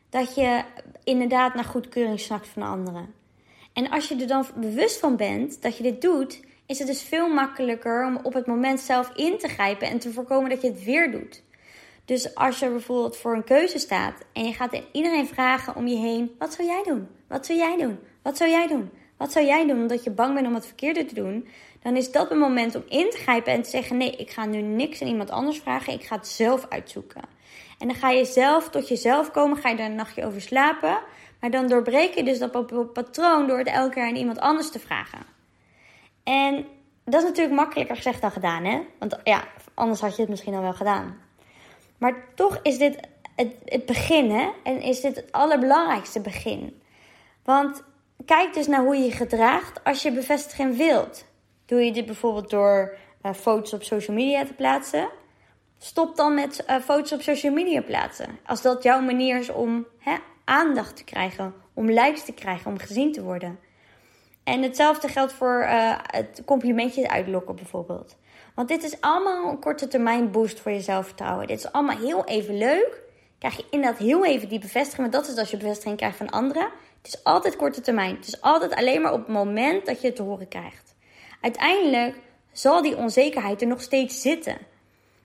dat 0.10 0.36
je 0.36 0.64
inderdaad 1.04 1.54
naar 1.54 1.64
goedkeuring 1.64 2.20
snakt 2.20 2.48
van 2.48 2.62
anderen. 2.62 3.14
En 3.74 3.90
als 3.90 4.08
je 4.08 4.16
er 4.16 4.28
dan 4.28 4.46
bewust 4.56 5.00
van 5.00 5.16
bent 5.16 5.62
dat 5.62 5.78
je 5.78 5.84
dit 5.84 6.02
doet, 6.02 6.40
is 6.66 6.80
het 6.80 6.88
dus 6.88 7.02
veel 7.02 7.28
makkelijker 7.28 8.06
om 8.06 8.20
op 8.24 8.34
het 8.34 8.46
moment 8.46 8.80
zelf 8.80 9.12
in 9.16 9.38
te 9.38 9.48
grijpen 9.48 9.88
en 9.88 10.00
te 10.00 10.12
voorkomen 10.12 10.50
dat 10.50 10.62
je 10.62 10.68
het 10.68 10.84
weer 10.84 11.12
doet. 11.12 11.44
Dus 12.06 12.36
als 12.36 12.60
je 12.60 12.70
bijvoorbeeld 12.70 13.18
voor 13.18 13.36
een 13.36 13.44
keuze 13.44 13.80
staat 13.80 14.14
en 14.34 14.46
je 14.46 14.54
gaat 14.54 14.82
iedereen 14.92 15.28
vragen 15.28 15.76
om 15.76 15.88
je 15.88 15.98
heen: 15.98 16.36
wat 16.40 16.54
zou 16.54 16.68
jij 16.68 16.84
doen? 16.84 17.08
Wat 17.28 17.46
zou 17.46 17.60
jij 17.60 17.78
doen? 17.78 18.00
Wat 18.22 18.38
zou 18.38 18.50
jij 18.50 18.68
doen? 18.68 18.90
Wat 19.18 19.32
zou 19.32 19.46
jij 19.46 19.68
doen 19.68 19.82
omdat 19.82 20.04
je 20.04 20.12
bang 20.12 20.34
bent 20.34 20.48
om 20.48 20.54
het 20.54 20.66
verkeerde 20.66 21.06
te 21.06 21.14
doen? 21.14 21.48
Dan 21.82 21.96
is 21.96 22.12
dat 22.12 22.32
een 22.32 22.38
moment 22.38 22.76
om 22.76 22.84
in 22.88 23.10
te 23.10 23.18
grijpen 23.18 23.54
en 23.54 23.62
te 23.62 23.70
zeggen: 23.70 23.98
nee, 23.98 24.16
ik 24.16 24.30
ga 24.30 24.46
nu 24.46 24.62
niks 24.62 25.02
aan 25.02 25.08
iemand 25.08 25.30
anders 25.30 25.60
vragen. 25.60 25.94
Ik 25.94 26.04
ga 26.04 26.16
het 26.16 26.28
zelf 26.28 26.66
uitzoeken. 26.70 27.22
En 27.80 27.88
dan 27.88 27.96
ga 27.96 28.10
je 28.10 28.26
zelf 28.26 28.70
tot 28.70 28.88
jezelf 28.88 29.32
komen, 29.32 29.58
ga 29.58 29.70
je 29.70 29.76
daar 29.76 29.86
een 29.86 29.96
nachtje 29.96 30.26
over 30.26 30.42
slapen. 30.42 31.00
Maar 31.40 31.52
dan 31.52 31.68
doorbreek 31.68 32.14
je 32.14 32.24
dus 32.24 32.40
dat 32.40 32.52
patroon 32.94 33.48
door 33.48 33.58
het 33.58 33.68
elke 33.68 33.94
keer 33.94 34.04
aan 34.04 34.16
iemand 34.16 34.40
anders 34.40 34.72
te 34.72 34.80
vragen. 34.80 35.20
En 36.24 36.66
dat 37.06 37.22
is 37.22 37.28
natuurlijk 37.28 37.56
makkelijker 37.56 37.96
gezegd 37.96 38.22
dan 38.22 38.32
gedaan, 38.32 38.66
hè? 38.66 38.82
Want 39.00 39.20
ja, 39.24 39.44
anders 39.74 40.02
had 40.02 40.16
je 40.16 40.22
het 40.22 40.30
misschien 40.30 40.54
al 40.54 40.62
wel 40.62 40.74
gedaan. 40.74 41.18
Maar 42.02 42.24
toch 42.36 42.60
is 42.64 42.78
dit 42.78 43.00
het, 43.36 43.56
het 43.66 43.86
begin, 43.86 44.32
hè? 44.32 44.50
En 44.64 44.82
is 44.82 45.02
dit 45.02 45.16
het 45.16 45.32
allerbelangrijkste 45.32 46.22
begin. 46.22 46.82
Want 47.44 47.84
kijk 48.26 48.54
dus 48.54 48.68
naar 48.68 48.84
hoe 48.84 48.96
je 48.96 49.04
je 49.04 49.12
gedraagt 49.12 49.84
als 49.84 50.02
je 50.02 50.12
bevestiging 50.12 50.78
wilt. 50.78 51.26
Doe 51.66 51.86
je 51.86 51.92
dit 51.92 52.06
bijvoorbeeld 52.06 52.50
door 52.50 52.98
uh, 53.24 53.34
foto's 53.34 53.74
op 53.74 53.84
social 53.84 54.16
media 54.16 54.46
te 54.46 54.54
plaatsen? 54.54 55.10
Stop 55.78 56.16
dan 56.16 56.34
met 56.34 56.64
uh, 56.68 56.76
foto's 56.76 57.12
op 57.12 57.22
social 57.22 57.54
media 57.54 57.82
plaatsen. 57.82 58.40
Als 58.46 58.62
dat 58.62 58.84
jouw 58.84 59.02
manier 59.02 59.40
is 59.40 59.50
om 59.50 59.88
hè, 59.98 60.16
aandacht 60.46 60.96
te 60.96 61.04
krijgen, 61.04 61.54
om 61.74 61.92
likes 61.92 62.26
te 62.26 62.34
krijgen, 62.34 62.72
om 62.72 62.78
gezien 62.78 63.12
te 63.12 63.24
worden. 63.24 63.60
En 64.44 64.62
hetzelfde 64.62 65.08
geldt 65.08 65.34
voor 65.34 65.64
uh, 65.64 65.96
het 66.02 66.42
complimentje 66.46 67.10
uitlokken 67.10 67.56
bijvoorbeeld. 67.56 68.18
Want 68.56 68.68
dit 68.68 68.84
is 68.84 69.02
allemaal 69.02 69.50
een 69.50 69.60
korte 69.60 69.88
termijn 69.88 70.32
boost 70.32 70.60
voor 70.60 70.72
je 70.72 70.82
zelfvertrouwen. 70.82 71.48
Dit 71.48 71.58
is 71.58 71.72
allemaal 71.72 71.98
heel 71.98 72.26
even 72.26 72.58
leuk. 72.58 73.02
Krijg 73.40 73.58
je 73.58 73.66
inderdaad 73.70 74.00
heel 74.00 74.26
even 74.26 74.50
die 74.50 74.60
bevestiging. 74.60 75.12
Want 75.12 75.12
dat 75.12 75.28
is 75.28 75.40
als 75.40 75.52
je 75.52 75.58
bevestiging 75.58 75.98
krijgt 75.98 76.18
van 76.18 76.30
anderen. 76.30 76.70
Het 77.02 77.14
is 77.14 77.24
altijd 77.24 77.56
korte 77.56 77.82
termijn. 77.82 78.16
Het 78.16 78.28
is 78.28 78.42
altijd 78.42 78.76
alleen 78.76 79.02
maar 79.02 79.14
op 79.14 79.20
het 79.20 79.28
moment 79.28 79.86
dat 79.86 80.02
je 80.02 80.08
het 80.08 80.16
te 80.16 80.22
horen 80.22 80.48
krijgt. 80.48 80.96
Uiteindelijk 81.42 82.16
zal 82.52 82.82
die 82.82 82.98
onzekerheid 82.98 83.62
er 83.62 83.68
nog 83.68 83.82
steeds 83.82 84.22
zitten. 84.22 84.58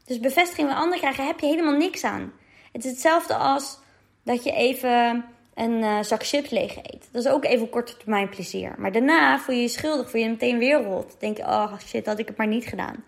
Dus 0.04 0.20
bevestiging 0.20 0.68
van 0.68 0.78
anderen 0.78 0.98
krijgen 0.98 1.26
heb 1.26 1.40
je 1.40 1.46
helemaal 1.46 1.76
niks 1.76 2.04
aan. 2.04 2.32
Het 2.72 2.84
is 2.84 2.90
hetzelfde 2.90 3.34
als 3.34 3.78
dat 4.22 4.44
je 4.44 4.52
even 4.52 5.24
een 5.54 5.82
uh, 5.82 6.02
zak 6.02 6.26
chips 6.26 6.50
leeg 6.50 6.76
eet. 6.76 7.08
Dat 7.12 7.24
is 7.24 7.30
ook 7.30 7.44
even 7.44 7.68
korte 7.68 7.96
termijn 7.96 8.28
plezier. 8.28 8.74
Maar 8.78 8.92
daarna 8.92 9.38
voel 9.38 9.54
je 9.54 9.60
je 9.60 9.68
schuldig, 9.68 10.10
voel 10.10 10.20
je 10.20 10.26
je 10.26 10.32
meteen 10.32 10.58
weer 10.58 10.82
rot. 10.82 11.16
Denk 11.18 11.36
je, 11.36 11.42
oh 11.42 11.78
shit, 11.78 12.06
had 12.06 12.18
ik 12.18 12.28
het 12.28 12.36
maar 12.36 12.46
niet 12.46 12.66
gedaan. 12.66 13.04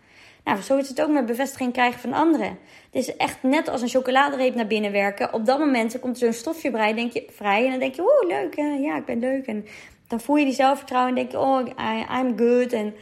Nou, 0.49 0.61
zo 0.61 0.76
is 0.76 0.88
het 0.88 1.02
ook 1.02 1.09
met 1.09 1.26
bevestiging 1.26 1.73
krijgen 1.73 2.00
van 2.00 2.12
anderen. 2.12 2.59
Het 2.90 2.95
is 3.07 3.17
echt 3.17 3.43
net 3.43 3.69
als 3.69 3.83
een 3.83 3.88
chocoladereep 3.88 4.55
naar 4.55 4.67
binnen 4.67 4.93
werken. 4.93 5.33
Op 5.33 5.47
dat 5.47 5.59
moment 5.59 6.00
komt 6.00 6.14
er 6.14 6.23
zo'n 6.23 6.40
stofje 6.40 6.71
vrij, 6.71 6.95
denk 6.95 7.12
je, 7.12 7.26
vrij 7.31 7.64
en 7.64 7.71
dan 7.71 7.78
denk 7.78 7.95
je, 7.95 8.02
oeh, 8.02 8.28
leuk, 8.28 8.55
ja, 8.57 8.97
ik 8.97 9.05
ben 9.05 9.19
leuk. 9.19 9.47
En 9.47 9.67
dan 10.07 10.21
voel 10.21 10.37
je 10.37 10.45
die 10.45 10.55
zelfvertrouwen 10.55 11.11
en 11.11 11.14
denk 11.14 11.31
je, 11.31 11.38
oh, 11.38 11.67
I, 11.67 12.19
I'm 12.19 12.38
good. 12.38 12.73
En, 12.73 12.95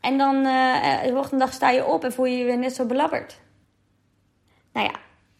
en 0.00 0.18
dan 0.18 0.36
uh, 0.36 1.02
de 1.02 1.10
volgende 1.12 1.44
dag 1.44 1.52
sta 1.52 1.70
je 1.70 1.86
op 1.86 2.04
en 2.04 2.12
voel 2.12 2.24
je 2.24 2.36
je 2.36 2.44
weer 2.44 2.58
net 2.58 2.74
zo 2.74 2.84
belabberd. 2.84 3.40
Nou 4.72 4.86
ja, 4.86 4.94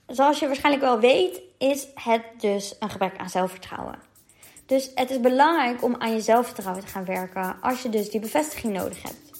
zoals 0.06 0.38
je 0.38 0.46
waarschijnlijk 0.46 0.84
wel 0.84 1.00
weet, 1.00 1.42
is 1.58 1.86
het 1.94 2.22
dus 2.38 2.76
een 2.80 2.90
gebrek 2.90 3.18
aan 3.18 3.30
zelfvertrouwen. 3.30 3.98
Dus 4.66 4.90
het 4.94 5.10
is 5.10 5.20
belangrijk 5.20 5.82
om 5.82 5.94
aan 5.98 6.12
je 6.12 6.20
zelfvertrouwen 6.20 6.84
te 6.84 6.90
gaan 6.90 7.04
werken 7.04 7.56
als 7.60 7.82
je 7.82 7.88
dus 7.88 8.10
die 8.10 8.20
bevestiging 8.20 8.72
nodig 8.72 9.02
hebt. 9.02 9.39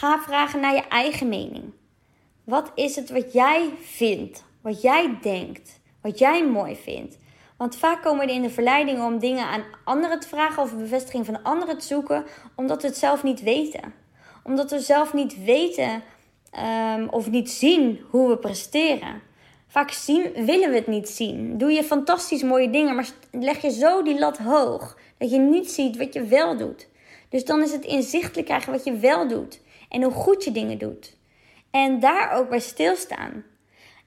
Ga 0.00 0.18
vragen 0.18 0.60
naar 0.60 0.74
je 0.74 0.88
eigen 0.88 1.28
mening. 1.28 1.64
Wat 2.44 2.72
is 2.74 2.96
het 2.96 3.10
wat 3.10 3.32
jij 3.32 3.70
vindt? 3.80 4.44
Wat 4.62 4.82
jij 4.82 5.18
denkt? 5.22 5.80
Wat 6.02 6.18
jij 6.18 6.46
mooi 6.46 6.76
vindt? 6.76 7.18
Want 7.56 7.76
vaak 7.76 8.02
komen 8.02 8.26
we 8.26 8.32
in 8.32 8.42
de 8.42 8.50
verleiding 8.50 9.02
om 9.02 9.18
dingen 9.18 9.46
aan 9.46 9.64
anderen 9.84 10.20
te 10.20 10.28
vragen 10.28 10.62
of 10.62 10.76
bevestiging 10.76 11.26
van 11.26 11.42
anderen 11.42 11.78
te 11.78 11.86
zoeken, 11.86 12.24
omdat 12.56 12.82
we 12.82 12.88
het 12.88 12.96
zelf 12.96 13.22
niet 13.22 13.42
weten. 13.42 13.94
Omdat 14.42 14.70
we 14.70 14.80
zelf 14.80 15.12
niet 15.12 15.44
weten 15.44 16.02
um, 16.96 17.08
of 17.08 17.30
niet 17.30 17.50
zien 17.50 18.00
hoe 18.10 18.28
we 18.28 18.36
presteren. 18.36 19.22
Vaak 19.66 19.90
zien, 19.90 20.32
willen 20.44 20.70
we 20.70 20.76
het 20.76 20.86
niet 20.86 21.08
zien. 21.08 21.58
Doe 21.58 21.72
je 21.72 21.84
fantastisch 21.84 22.42
mooie 22.42 22.70
dingen, 22.70 22.94
maar 22.94 23.08
leg 23.30 23.62
je 23.62 23.70
zo 23.70 24.02
die 24.02 24.18
lat 24.18 24.38
hoog 24.38 24.96
dat 25.18 25.30
je 25.30 25.38
niet 25.38 25.70
ziet 25.70 25.96
wat 25.96 26.12
je 26.14 26.24
wel 26.24 26.56
doet. 26.56 26.88
Dus 27.28 27.44
dan 27.44 27.62
is 27.62 27.72
het 27.72 27.84
inzichtelijk 27.84 28.46
krijgen 28.46 28.72
wat 28.72 28.84
je 28.84 28.96
wel 28.96 29.28
doet 29.28 29.60
en 29.90 30.02
hoe 30.02 30.12
goed 30.12 30.44
je 30.44 30.52
dingen 30.52 30.78
doet. 30.78 31.16
En 31.70 32.00
daar 32.00 32.32
ook 32.32 32.48
bij 32.48 32.60
stilstaan. 32.60 33.44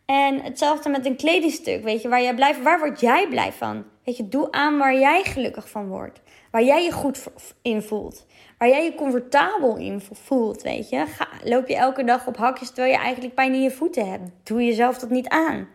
En 0.05 0.41
hetzelfde 0.41 0.89
met 0.89 1.05
een 1.05 1.15
kledingstuk, 1.15 1.83
weet 1.83 2.01
je, 2.01 2.09
waar 2.09 2.21
jij 2.21 2.35
blij 2.35 2.61
waar 2.61 2.79
word 2.79 2.99
jij 2.99 3.27
blij 3.27 3.51
van? 3.51 3.83
Weet 4.03 4.17
je, 4.17 4.27
doe 4.27 4.51
aan 4.51 4.77
waar 4.77 4.95
jij 4.95 5.23
gelukkig 5.23 5.69
van 5.69 5.87
wordt. 5.87 6.21
Waar 6.51 6.63
jij 6.63 6.83
je 6.83 6.91
goed 6.91 7.23
in 7.61 7.81
voelt. 7.81 8.25
Waar 8.57 8.69
jij 8.69 8.83
je 8.83 8.95
comfortabel 8.95 9.77
in 9.77 10.01
voelt, 10.11 10.61
weet 10.61 10.89
je. 10.89 11.05
Ga, 11.05 11.27
loop 11.43 11.67
je 11.67 11.75
elke 11.75 12.03
dag 12.03 12.27
op 12.27 12.37
hakjes 12.37 12.67
terwijl 12.67 12.93
je 12.93 12.99
eigenlijk 12.99 13.35
pijn 13.35 13.53
in 13.53 13.61
je 13.61 13.71
voeten 13.71 14.09
hebt. 14.09 14.29
Doe 14.43 14.65
jezelf 14.65 14.97
dat 14.97 15.09
niet 15.09 15.27
aan. 15.27 15.67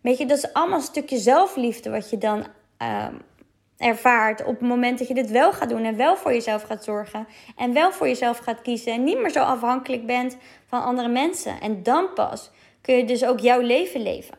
Weet 0.00 0.18
je, 0.18 0.26
dat 0.26 0.38
is 0.38 0.52
allemaal 0.52 0.78
een 0.78 0.84
stukje 0.84 1.18
zelfliefde 1.18 1.90
wat 1.90 2.10
je 2.10 2.18
dan 2.18 2.46
uh, 2.82 3.06
ervaart 3.78 4.44
op 4.44 4.58
het 4.58 4.68
moment 4.68 4.98
dat 4.98 5.08
je 5.08 5.14
dit 5.14 5.30
wel 5.30 5.52
gaat 5.52 5.68
doen 5.68 5.84
en 5.84 5.96
wel 5.96 6.16
voor 6.16 6.32
jezelf 6.32 6.62
gaat 6.62 6.84
zorgen 6.84 7.26
en 7.56 7.72
wel 7.72 7.92
voor 7.92 8.06
jezelf 8.06 8.38
gaat 8.38 8.62
kiezen 8.62 8.92
en 8.92 9.04
niet 9.04 9.18
meer 9.18 9.30
zo 9.30 9.42
afhankelijk 9.42 10.06
bent 10.06 10.36
van 10.66 10.82
andere 10.82 11.08
mensen. 11.08 11.60
En 11.60 11.82
dan 11.82 12.12
pas 12.14 12.50
kun 12.80 12.94
je 12.94 13.04
dus 13.04 13.24
ook 13.24 13.40
jouw 13.40 13.60
leven 13.60 14.02
leven. 14.02 14.36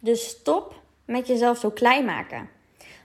Dus 0.00 0.28
stop 0.28 0.82
met 1.04 1.26
jezelf 1.26 1.58
zo 1.58 1.70
klein 1.70 2.04
maken. 2.04 2.48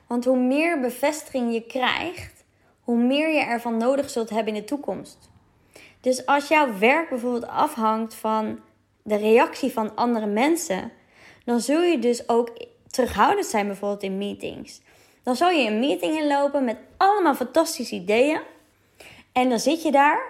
Want 0.08 0.25
hoe 0.25 0.38
meer 0.38 0.79
bevestiging 0.79 1.53
je 1.53 1.65
krijgt, 1.65 2.43
hoe 2.81 2.98
meer 2.98 3.29
je 3.29 3.39
ervan 3.39 3.77
nodig 3.77 4.10
zult 4.10 4.29
hebben 4.29 4.53
in 4.53 4.60
de 4.60 4.65
toekomst. 4.65 5.29
Dus 6.01 6.25
als 6.25 6.48
jouw 6.48 6.77
werk 6.77 7.10
bijvoorbeeld 7.10 7.48
afhangt 7.48 8.13
van 8.13 8.60
de 9.03 9.15
reactie 9.15 9.72
van 9.72 9.96
andere 9.96 10.25
mensen, 10.25 10.91
dan 11.46 11.60
zul 11.60 11.81
je 11.81 12.00
dus 12.00 12.29
ook 12.29 12.65
terughoudend 12.88 13.46
zijn 13.46 13.67
bijvoorbeeld 13.67 14.03
in 14.03 14.17
meetings. 14.17 14.81
Dan 15.23 15.35
zal 15.35 15.49
je 15.49 15.67
een 15.67 15.79
meeting 15.79 16.17
inlopen 16.17 16.63
met 16.63 16.77
allemaal 16.97 17.35
fantastische 17.35 17.95
ideeën. 17.95 18.39
En 19.31 19.49
dan 19.49 19.59
zit 19.59 19.81
je 19.81 19.91
daar 19.91 20.21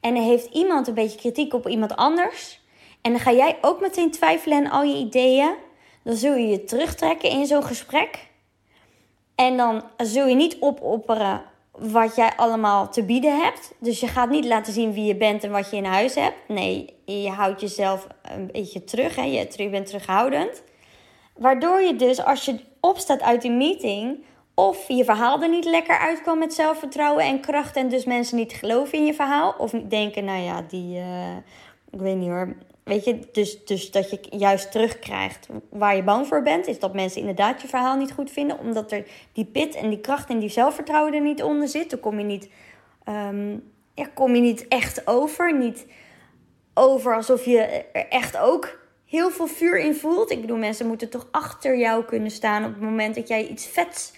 en 0.00 0.14
dan 0.14 0.22
heeft 0.22 0.54
iemand 0.54 0.88
een 0.88 0.94
beetje 0.94 1.18
kritiek 1.18 1.54
op 1.54 1.68
iemand 1.68 1.96
anders. 1.96 2.60
En 3.02 3.12
dan 3.12 3.20
ga 3.20 3.32
jij 3.32 3.58
ook 3.60 3.80
meteen 3.80 4.10
twijfelen 4.10 4.58
aan 4.58 4.70
al 4.70 4.82
je 4.82 4.96
ideeën. 4.96 5.54
Dan 6.02 6.16
zul 6.16 6.34
je 6.34 6.46
je 6.46 6.64
terugtrekken 6.64 7.30
in 7.30 7.46
zo'n 7.46 7.62
gesprek. 7.62 8.26
En 9.34 9.56
dan 9.56 9.82
zul 9.96 10.26
je 10.26 10.34
niet 10.34 10.56
opopperen 10.60 11.42
wat 11.72 12.16
jij 12.16 12.32
allemaal 12.36 12.88
te 12.90 13.02
bieden 13.02 13.40
hebt. 13.40 13.74
Dus 13.78 14.00
je 14.00 14.06
gaat 14.06 14.30
niet 14.30 14.44
laten 14.44 14.72
zien 14.72 14.92
wie 14.92 15.04
je 15.04 15.16
bent 15.16 15.44
en 15.44 15.50
wat 15.50 15.70
je 15.70 15.76
in 15.76 15.84
huis 15.84 16.14
hebt. 16.14 16.36
Nee, 16.48 16.94
je 17.04 17.30
houdt 17.30 17.60
jezelf 17.60 18.06
een 18.22 18.46
beetje 18.52 18.84
terug. 18.84 19.16
Hè? 19.16 19.22
Je, 19.22 19.48
je 19.56 19.68
bent 19.68 19.86
terughoudend. 19.86 20.62
Waardoor 21.38 21.80
je 21.80 21.96
dus 21.96 22.24
als 22.24 22.44
je 22.44 22.60
opstaat 22.80 23.20
uit 23.20 23.42
die 23.42 23.50
meeting, 23.50 24.24
of 24.54 24.88
je 24.88 25.04
verhaal 25.04 25.42
er 25.42 25.48
niet 25.48 25.64
lekker 25.64 25.98
uitkwam 25.98 26.38
met 26.38 26.54
zelfvertrouwen 26.54 27.24
en 27.24 27.40
kracht 27.40 27.76
en 27.76 27.88
dus 27.88 28.04
mensen 28.04 28.36
niet 28.36 28.52
geloven 28.52 28.98
in 28.98 29.04
je 29.04 29.14
verhaal. 29.14 29.54
Of 29.58 29.70
denken, 29.70 30.24
nou 30.24 30.42
ja, 30.42 30.62
die, 30.68 30.98
uh, 30.98 31.36
ik 31.90 32.00
weet 32.00 32.16
niet 32.16 32.28
hoor. 32.28 32.56
Weet 32.82 33.04
je, 33.04 33.18
dus, 33.32 33.64
dus 33.64 33.90
dat 33.90 34.10
je 34.10 34.20
juist 34.30 34.72
terugkrijgt 34.72 35.48
waar 35.70 35.96
je 35.96 36.02
bang 36.02 36.26
voor 36.26 36.42
bent, 36.42 36.66
is 36.66 36.78
dat 36.78 36.94
mensen 36.94 37.20
inderdaad 37.20 37.62
je 37.62 37.68
verhaal 37.68 37.96
niet 37.96 38.12
goed 38.12 38.30
vinden, 38.30 38.58
omdat 38.58 38.92
er 38.92 39.06
die 39.32 39.44
pit 39.44 39.74
en 39.74 39.88
die 39.88 40.00
kracht 40.00 40.30
en 40.30 40.38
die 40.38 40.48
zelfvertrouwen 40.48 41.14
er 41.14 41.20
niet 41.20 41.42
onder 41.42 41.68
zit. 41.68 41.90
Dan 41.90 42.00
kom 42.00 42.18
je 42.18 42.24
niet, 42.24 42.48
um, 43.08 43.70
ja, 43.94 44.06
kom 44.14 44.34
je 44.34 44.40
niet 44.40 44.68
echt 44.68 45.06
over. 45.06 45.58
Niet 45.58 45.86
over 46.74 47.14
alsof 47.14 47.44
je 47.44 47.60
er 47.92 48.08
echt 48.08 48.36
ook 48.36 48.78
heel 49.08 49.30
veel 49.30 49.46
vuur 49.46 49.78
in 49.78 49.94
voelt. 49.94 50.30
Ik 50.30 50.40
bedoel, 50.40 50.56
mensen 50.56 50.86
moeten 50.86 51.10
toch 51.10 51.28
achter 51.30 51.78
jou 51.78 52.04
kunnen 52.04 52.30
staan 52.30 52.64
op 52.64 52.72
het 52.72 52.82
moment 52.82 53.14
dat 53.14 53.28
jij 53.28 53.46
iets 53.46 53.66
vets 53.66 54.12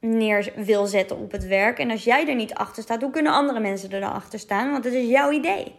neer 0.00 0.52
wil 0.56 0.86
zetten 0.86 1.18
op 1.18 1.32
het 1.32 1.46
werk. 1.46 1.78
En 1.78 1.90
als 1.90 2.04
jij 2.04 2.28
er 2.28 2.34
niet 2.34 2.54
achter 2.54 2.82
staat, 2.82 3.02
hoe 3.02 3.10
kunnen 3.10 3.32
andere 3.32 3.60
mensen 3.60 3.90
er 3.90 4.00
dan 4.00 4.12
achter 4.12 4.38
staan? 4.38 4.70
Want 4.70 4.84
het 4.84 4.94
is 4.94 5.08
jouw 5.08 5.30
idee. 5.30 5.74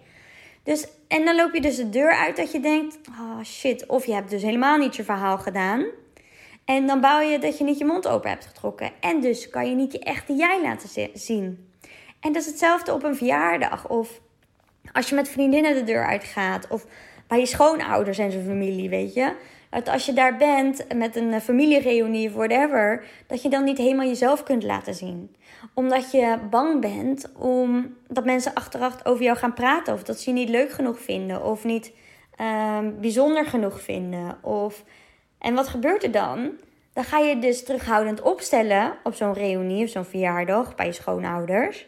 Dus, 0.63 0.87
en 1.07 1.25
dan 1.25 1.35
loop 1.35 1.53
je 1.53 1.61
dus 1.61 1.75
de 1.75 1.89
deur 1.89 2.11
uit 2.11 2.35
dat 2.35 2.51
je 2.51 2.59
denkt: 2.59 2.99
oh 3.07 3.43
shit, 3.43 3.85
of 3.85 4.05
je 4.05 4.13
hebt 4.13 4.29
dus 4.29 4.41
helemaal 4.41 4.77
niet 4.77 4.95
je 4.95 5.03
verhaal 5.03 5.37
gedaan. 5.37 5.85
En 6.65 6.87
dan 6.87 7.01
bouw 7.01 7.19
je 7.19 7.39
dat 7.39 7.57
je 7.57 7.63
niet 7.63 7.77
je 7.77 7.85
mond 7.85 8.07
open 8.07 8.29
hebt 8.29 8.45
getrokken. 8.45 8.91
En 8.99 9.21
dus 9.21 9.49
kan 9.49 9.69
je 9.69 9.75
niet 9.75 9.91
je 9.91 9.99
echte 9.99 10.33
jij 10.33 10.61
laten 10.61 11.09
zien. 11.13 11.71
En 12.19 12.33
dat 12.33 12.41
is 12.41 12.47
hetzelfde 12.47 12.93
op 12.93 13.03
een 13.03 13.15
verjaardag. 13.15 13.89
Of 13.89 14.19
als 14.91 15.09
je 15.09 15.15
met 15.15 15.29
vriendinnen 15.29 15.73
de 15.73 15.83
deur 15.83 16.05
uitgaat. 16.05 16.67
Of 16.67 16.85
bij 17.27 17.39
je 17.39 17.45
schoonouders 17.45 18.17
en 18.17 18.31
zijn 18.31 18.45
familie, 18.45 18.89
weet 18.89 19.13
je. 19.13 19.33
Dat 19.69 19.89
als 19.89 20.05
je 20.05 20.13
daar 20.13 20.37
bent 20.37 20.85
met 20.95 21.15
een 21.15 21.41
familiereunie 21.41 22.27
of 22.27 22.33
whatever, 22.33 23.05
dat 23.27 23.41
je 23.41 23.49
dan 23.49 23.63
niet 23.63 23.77
helemaal 23.77 24.05
jezelf 24.05 24.43
kunt 24.43 24.63
laten 24.63 24.93
zien. 24.93 25.35
Omdat 25.73 26.11
je 26.11 26.37
bang 26.49 26.81
bent 26.81 27.31
om 27.37 27.95
dat 28.07 28.25
mensen 28.25 28.53
achteraf 28.53 29.05
over 29.05 29.23
jou 29.23 29.37
gaan 29.37 29.53
praten. 29.53 29.93
Of 29.93 30.03
dat 30.03 30.19
ze 30.19 30.29
je 30.29 30.35
niet 30.35 30.49
leuk 30.49 30.71
genoeg 30.71 30.99
vinden. 30.99 31.43
Of 31.43 31.63
niet 31.63 31.91
ehm, 32.35 32.91
bijzonder 32.99 33.45
genoeg 33.45 33.81
vinden. 33.81 34.37
Of... 34.43 34.83
En 35.39 35.53
wat 35.53 35.67
gebeurt 35.67 36.03
er 36.03 36.11
dan? 36.11 36.51
Dan 36.93 37.03
ga 37.03 37.17
je 37.17 37.39
dus 37.39 37.63
terughoudend 37.63 38.21
opstellen 38.21 38.93
op 39.03 39.13
zo'n 39.13 39.33
reunie 39.33 39.83
of 39.83 39.89
zo'n 39.89 40.05
verjaardag 40.05 40.75
bij 40.75 40.85
je 40.85 40.91
schoonouders. 40.91 41.87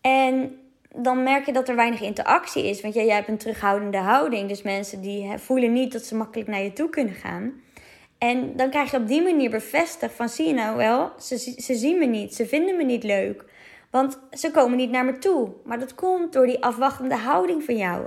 En 0.00 0.58
dan 0.96 1.22
merk 1.22 1.46
je 1.46 1.52
dat 1.52 1.68
er 1.68 1.76
weinig 1.76 2.00
interactie 2.00 2.68
is. 2.68 2.80
Want 2.80 2.94
jij, 2.94 3.06
jij 3.06 3.14
hebt 3.14 3.28
een 3.28 3.38
terughoudende 3.38 3.98
houding. 3.98 4.48
Dus 4.48 4.62
mensen 4.62 5.00
die 5.00 5.38
voelen 5.38 5.72
niet 5.72 5.92
dat 5.92 6.04
ze 6.04 6.14
makkelijk 6.14 6.48
naar 6.48 6.62
je 6.62 6.72
toe 6.72 6.90
kunnen 6.90 7.14
gaan. 7.14 7.52
En 8.18 8.56
dan 8.56 8.70
krijg 8.70 8.90
je 8.90 8.96
op 8.96 9.08
die 9.08 9.22
manier 9.22 9.50
bevestigd 9.50 10.14
van 10.14 10.28
zie 10.28 10.46
je 10.46 10.54
nou 10.54 10.76
wel, 10.76 11.12
ze, 11.18 11.38
ze 11.38 11.74
zien 11.74 11.98
me 11.98 12.04
niet, 12.04 12.34
ze 12.34 12.46
vinden 12.46 12.76
me 12.76 12.82
niet 12.82 13.04
leuk. 13.04 13.44
Want 13.90 14.18
ze 14.30 14.50
komen 14.50 14.76
niet 14.76 14.90
naar 14.90 15.04
me 15.04 15.18
toe. 15.18 15.52
Maar 15.64 15.78
dat 15.78 15.94
komt 15.94 16.32
door 16.32 16.46
die 16.46 16.62
afwachtende 16.62 17.16
houding 17.16 17.64
van 17.64 17.76
jou. 17.76 18.06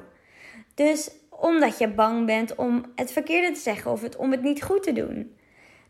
Dus 0.74 1.12
omdat 1.30 1.78
je 1.78 1.88
bang 1.88 2.26
bent 2.26 2.56
om 2.56 2.86
het 2.96 3.12
verkeerde 3.12 3.52
te 3.52 3.60
zeggen 3.60 3.92
of 3.92 4.04
om 4.18 4.32
het 4.32 4.42
niet 4.42 4.64
goed 4.64 4.84
te 4.84 4.94
doen. 4.94 5.38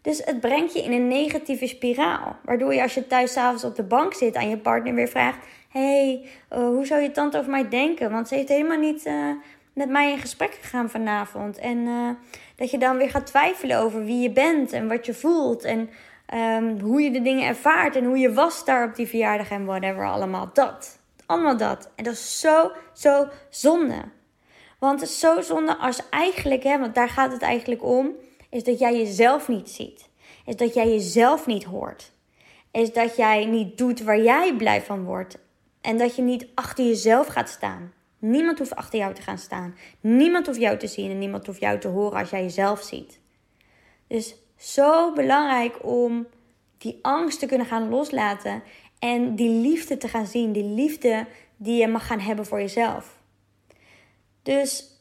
Dus 0.02 0.22
het 0.26 0.40
brengt 0.40 0.74
je 0.74 0.84
in 0.84 0.92
een 0.92 1.08
negatieve 1.08 1.68
spiraal. 1.68 2.36
Waardoor 2.44 2.74
je 2.74 2.82
als 2.82 2.94
je 2.94 3.08
thuis 3.08 3.32
s'avonds 3.32 3.64
op 3.64 3.76
de 3.76 3.84
bank 3.84 4.14
zit 4.14 4.36
aan 4.36 4.50
je 4.50 4.58
partner 4.58 4.94
weer 4.94 5.08
vraagt: 5.08 5.38
hey, 5.70 6.30
uh, 6.54 6.60
hoe 6.60 6.86
zou 6.86 7.02
je 7.02 7.12
tante 7.12 7.38
over 7.38 7.52
mij 7.52 7.70
denken? 7.70 8.12
Want 8.12 8.28
ze 8.28 8.36
heeft 8.36 8.50
helemaal 8.50 8.78
niet 8.78 9.06
uh, 9.06 9.32
met 9.74 9.90
mij 9.90 10.12
in 10.12 10.18
gesprek 10.18 10.58
gegaan 10.62 10.90
vanavond. 10.90 11.58
En 11.58 11.78
uh, 11.78 12.10
dat 12.56 12.72
je 12.72 12.78
dan 12.78 12.98
weer 12.98 13.10
gaat 13.10 13.26
twijfelen 13.26 13.78
over 13.78 14.06
wie 14.06 14.22
je 14.22 14.32
bent 14.32 14.72
en 14.72 14.88
wat 14.88 15.06
je 15.06 15.14
voelt. 15.14 15.64
En 15.64 15.90
um, 16.34 16.80
hoe 16.80 17.02
je 17.02 17.12
de 17.12 17.22
dingen 17.22 17.48
ervaart 17.48 17.96
en 17.96 18.06
hoe 18.06 18.18
je 18.18 18.34
was 18.34 18.66
daar 18.66 18.88
op 18.88 18.96
die 18.96 19.08
verjaardag 19.08 19.50
en 19.50 19.66
whatever 19.66 20.08
allemaal. 20.08 20.50
Dat. 20.54 21.00
Allemaal 21.26 21.58
dat. 21.58 21.90
En 21.96 22.04
dat 22.04 22.14
is 22.14 22.40
zo, 22.40 22.72
zo 22.94 23.28
zonde. 23.50 24.02
Want 24.80 25.00
het 25.00 25.10
is 25.10 25.20
zo 25.20 25.42
zonde 25.42 25.78
als 25.78 26.10
eigenlijk, 26.10 26.64
hè, 26.64 26.80
want 26.80 26.96
daar 26.96 27.10
gaat 27.10 27.32
het 27.32 27.42
eigenlijk 27.42 27.84
om, 27.84 28.12
is 28.50 28.64
dat 28.64 28.80
jij 28.80 28.98
jezelf 28.98 29.48
niet 29.48 29.70
ziet. 29.70 30.10
Is 30.46 30.56
dat 30.56 30.74
jij 30.74 30.90
jezelf 30.90 31.46
niet 31.46 31.64
hoort. 31.64 32.12
Is 32.72 32.94
dat 32.94 33.16
jij 33.16 33.46
niet 33.46 33.78
doet 33.78 34.04
waar 34.04 34.22
jij 34.22 34.54
blij 34.56 34.82
van 34.82 35.04
wordt. 35.04 35.38
En 35.82 35.98
dat 35.98 36.16
je 36.16 36.22
niet 36.22 36.48
achter 36.56 36.86
jezelf 36.86 37.28
gaat 37.28 37.50
staan. 37.50 37.94
Niemand 38.20 38.58
hoeft 38.58 38.76
achter 38.76 39.00
jou 39.00 39.14
te 39.14 39.22
gaan 39.22 39.38
staan. 39.38 39.76
Niemand 40.00 40.46
hoeft 40.46 40.60
jou 40.60 40.78
te 40.78 40.88
zien 40.88 41.12
en 41.12 41.20
niemand 41.20 41.46
hoeft 41.46 41.60
jou 41.60 41.80
te 41.80 41.88
horen 41.88 42.20
als 42.20 42.30
jij 42.30 42.42
jezelf 42.42 42.82
ziet. 42.82 43.20
Dus 44.08 44.36
zo 44.58 45.14
belangrijk 45.14 45.86
om 45.86 46.28
die 46.78 47.00
angst 47.02 47.40
te 47.40 47.46
kunnen 47.46 47.68
gaan 47.68 47.90
loslaten 47.90 48.64
en 49.00 49.36
die 49.36 49.50
liefde 49.50 49.98
te 49.98 50.08
gaan 50.08 50.28
zien. 50.28 50.52
Die 50.52 50.64
liefde 50.64 51.26
die 51.58 51.78
je 51.78 51.88
mag 51.88 52.08
gaan 52.08 52.20
hebben 52.20 52.46
voor 52.46 52.60
jezelf. 52.60 53.20
Dus 54.44 54.98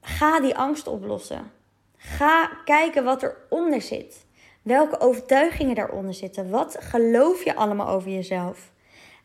ga 0.00 0.40
die 0.40 0.56
angst 0.56 0.86
oplossen. 0.86 1.52
Ga 1.96 2.46
kijken 2.64 3.04
wat 3.04 3.22
eronder 3.22 3.82
zit. 3.82 4.26
Welke 4.62 5.00
overtuigingen 5.00 5.74
daaronder 5.74 6.14
zitten. 6.14 6.50
Wat 6.50 6.76
geloof 6.80 7.44
je 7.44 7.54
allemaal 7.54 7.88
over 7.88 8.10
jezelf? 8.10 8.70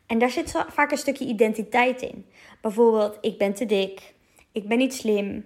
En 0.06 0.18
daar 0.18 0.30
zit 0.30 0.64
vaak 0.68 0.90
een 0.90 0.98
stukje 0.98 1.26
identiteit 1.26 2.02
in. 2.02 2.26
Bijvoorbeeld, 2.60 3.18
ik 3.20 3.38
ben 3.38 3.54
te 3.54 3.66
dik, 3.66 4.14
ik 4.52 4.68
ben 4.68 4.78
niet 4.78 4.94
slim, 4.94 5.44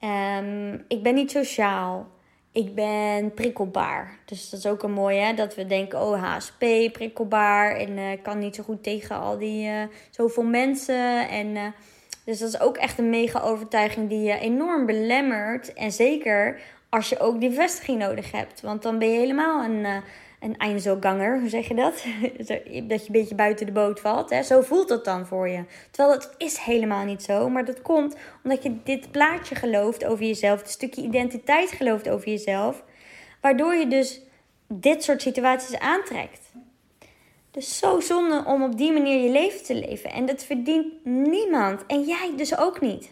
Ehm, 0.00 0.78
ik 0.88 1.02
ben 1.02 1.14
niet 1.14 1.30
sociaal. 1.30 2.08
Ik 2.52 2.74
ben 2.74 3.34
prikkelbaar. 3.34 4.18
Dus 4.24 4.50
dat 4.50 4.58
is 4.58 4.66
ook 4.66 4.82
een 4.82 4.92
mooie, 4.92 5.34
dat 5.34 5.54
we 5.54 5.66
denken, 5.66 6.00
oh 6.00 6.22
HSP, 6.22 6.92
prikkelbaar. 6.92 7.76
En 7.76 7.90
uh, 7.90 8.10
kan 8.22 8.38
niet 8.38 8.54
zo 8.54 8.62
goed 8.62 8.82
tegen 8.82 9.16
al 9.16 9.38
die 9.38 9.68
uh, 9.68 9.82
zoveel 10.10 10.42
mensen. 10.42 11.28
En, 11.28 11.46
uh, 11.46 11.66
dus 12.24 12.38
dat 12.38 12.48
is 12.48 12.60
ook 12.60 12.76
echt 12.76 12.98
een 12.98 13.10
mega 13.10 13.40
overtuiging 13.40 14.08
die 14.08 14.22
je 14.22 14.38
enorm 14.38 14.86
belemmert. 14.86 15.72
En 15.72 15.92
zeker 15.92 16.60
als 16.88 17.08
je 17.08 17.18
ook 17.18 17.40
die 17.40 17.48
bevestiging 17.48 17.98
nodig 17.98 18.32
hebt. 18.32 18.60
Want 18.60 18.82
dan 18.82 18.98
ben 18.98 19.10
je 19.10 19.18
helemaal 19.18 19.64
een 19.64 20.02
een 20.40 20.56
Einzelganger, 20.56 21.40
hoe 21.40 21.48
zeg 21.48 21.68
je 21.68 21.74
dat? 21.74 21.94
dat 22.88 23.06
je 23.06 23.06
een 23.06 23.12
beetje 23.12 23.34
buiten 23.34 23.66
de 23.66 23.72
boot 23.72 24.00
valt. 24.00 24.30
Hè? 24.30 24.42
Zo 24.42 24.60
voelt 24.60 24.88
het 24.88 25.04
dan 25.04 25.26
voor 25.26 25.48
je. 25.48 25.64
Terwijl 25.90 26.18
dat 26.18 26.34
is 26.38 26.58
helemaal 26.58 27.04
niet 27.04 27.22
zo. 27.22 27.48
Maar 27.48 27.64
dat 27.64 27.82
komt 27.82 28.16
omdat 28.44 28.62
je 28.62 28.82
dit 28.84 29.10
plaatje 29.10 29.54
gelooft 29.54 30.04
over 30.04 30.24
jezelf. 30.24 30.60
Een 30.60 30.68
stukje 30.68 31.02
identiteit 31.02 31.70
gelooft 31.70 32.08
over 32.08 32.28
jezelf. 32.28 32.84
Waardoor 33.40 33.74
je 33.74 33.86
dus 33.86 34.20
dit 34.68 35.04
soort 35.04 35.22
situaties 35.22 35.78
aantrekt. 35.78 36.52
Dus 37.50 37.78
zo 37.78 38.00
zonde 38.00 38.44
om 38.46 38.62
op 38.62 38.76
die 38.76 38.92
manier 38.92 39.22
je 39.22 39.30
leven 39.30 39.64
te 39.64 39.74
leven. 39.74 40.10
En 40.10 40.26
dat 40.26 40.44
verdient 40.44 41.04
niemand. 41.04 41.86
En 41.86 42.02
jij 42.02 42.32
dus 42.36 42.58
ook 42.58 42.80
niet. 42.80 43.10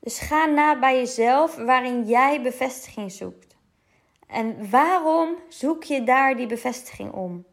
Dus 0.00 0.18
ga 0.18 0.46
na 0.46 0.78
bij 0.78 0.96
jezelf 0.96 1.56
waarin 1.56 2.04
jij 2.06 2.42
bevestiging 2.42 3.12
zoekt. 3.12 3.53
En 4.34 4.70
waarom 4.70 5.36
zoek 5.48 5.84
je 5.84 6.04
daar 6.04 6.36
die 6.36 6.46
bevestiging 6.46 7.12
om? 7.12 7.44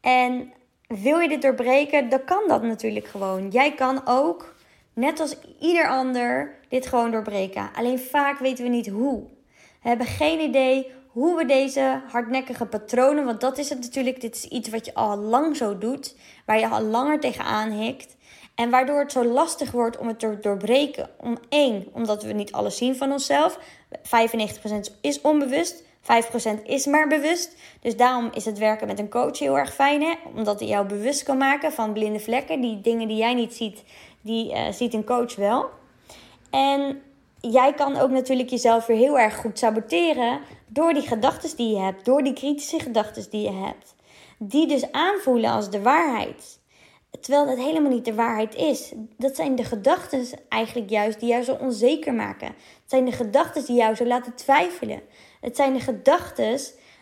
En 0.00 0.52
wil 0.86 1.18
je 1.18 1.28
dit 1.28 1.42
doorbreken, 1.42 2.08
dan 2.08 2.24
kan 2.24 2.42
dat 2.48 2.62
natuurlijk 2.62 3.06
gewoon. 3.06 3.48
Jij 3.48 3.74
kan 3.74 4.02
ook, 4.04 4.54
net 4.92 5.20
als 5.20 5.36
ieder 5.60 5.88
ander, 5.88 6.58
dit 6.68 6.86
gewoon 6.86 7.10
doorbreken. 7.10 7.70
Alleen 7.74 7.98
vaak 7.98 8.38
weten 8.38 8.64
we 8.64 8.70
niet 8.70 8.88
hoe. 8.88 9.22
We 9.82 9.88
hebben 9.88 10.06
geen 10.06 10.40
idee 10.40 10.92
hoe 11.08 11.36
we 11.36 11.44
deze 11.44 12.02
hardnekkige 12.08 12.66
patronen, 12.66 13.24
want 13.24 13.40
dat 13.40 13.58
is 13.58 13.68
het 13.68 13.80
natuurlijk, 13.80 14.20
dit 14.20 14.34
is 14.34 14.44
iets 14.44 14.68
wat 14.68 14.86
je 14.86 14.94
al 14.94 15.16
lang 15.16 15.56
zo 15.56 15.78
doet, 15.78 16.16
waar 16.46 16.58
je 16.58 16.68
al 16.68 16.82
langer 16.82 17.20
tegenaan 17.20 17.70
hikt. 17.70 18.16
En 18.54 18.70
waardoor 18.70 18.98
het 18.98 19.12
zo 19.12 19.24
lastig 19.24 19.70
wordt 19.70 19.98
om 19.98 20.08
het 20.08 20.18
te 20.18 20.38
doorbreken. 20.40 21.10
Om 21.18 21.38
één, 21.48 21.86
omdat 21.92 22.22
we 22.22 22.32
niet 22.32 22.52
alles 22.52 22.76
zien 22.76 22.96
van 22.96 23.12
onszelf. 23.12 23.58
95% 23.98 24.00
is 25.00 25.20
onbewust. 25.20 25.90
5% 26.02 26.62
is 26.64 26.86
maar 26.86 27.08
bewust. 27.08 27.56
Dus 27.80 27.96
daarom 27.96 28.30
is 28.34 28.44
het 28.44 28.58
werken 28.58 28.86
met 28.86 28.98
een 28.98 29.08
coach 29.08 29.38
heel 29.38 29.58
erg 29.58 29.74
fijn. 29.74 30.02
Hè? 30.02 30.14
Omdat 30.34 30.60
hij 30.60 30.68
jou 30.68 30.86
bewust 30.86 31.22
kan 31.22 31.36
maken 31.36 31.72
van 31.72 31.92
blinde 31.92 32.20
vlekken. 32.20 32.60
Die 32.60 32.80
dingen 32.80 33.08
die 33.08 33.16
jij 33.16 33.34
niet 33.34 33.54
ziet, 33.54 33.84
die 34.20 34.52
uh, 34.52 34.70
ziet 34.70 34.94
een 34.94 35.04
coach 35.04 35.36
wel. 35.36 35.70
En 36.50 37.02
jij 37.40 37.72
kan 37.74 37.96
ook 37.96 38.10
natuurlijk 38.10 38.48
jezelf 38.48 38.86
weer 38.86 38.96
heel 38.96 39.18
erg 39.18 39.36
goed 39.36 39.58
saboteren. 39.58 40.40
Door 40.66 40.92
die 40.92 41.06
gedachten 41.06 41.56
die 41.56 41.74
je 41.74 41.80
hebt. 41.80 42.04
Door 42.04 42.22
die 42.22 42.32
kritische 42.32 42.78
gedachten 42.80 43.30
die 43.30 43.42
je 43.42 43.52
hebt. 43.52 43.94
Die 44.38 44.66
dus 44.66 44.92
aanvoelen 44.92 45.50
als 45.50 45.70
de 45.70 45.82
waarheid. 45.82 46.60
Terwijl 47.20 47.46
dat 47.46 47.56
helemaal 47.56 47.90
niet 47.90 48.04
de 48.04 48.14
waarheid 48.14 48.54
is. 48.54 48.92
Dat 49.16 49.36
zijn 49.36 49.54
de 49.56 49.64
gedachten 49.64 50.26
eigenlijk 50.48 50.90
juist 50.90 51.20
die 51.20 51.28
jou 51.28 51.42
zo 51.42 51.52
onzeker 51.60 52.14
maken. 52.14 52.46
Het 52.46 52.56
zijn 52.86 53.04
de 53.04 53.12
gedachten 53.12 53.64
die 53.64 53.76
jou 53.76 53.94
zo 53.94 54.04
laten 54.04 54.34
twijfelen. 54.34 55.02
Het 55.42 55.56
zijn 55.56 55.72
de 55.72 55.80
gedachten 55.80 56.60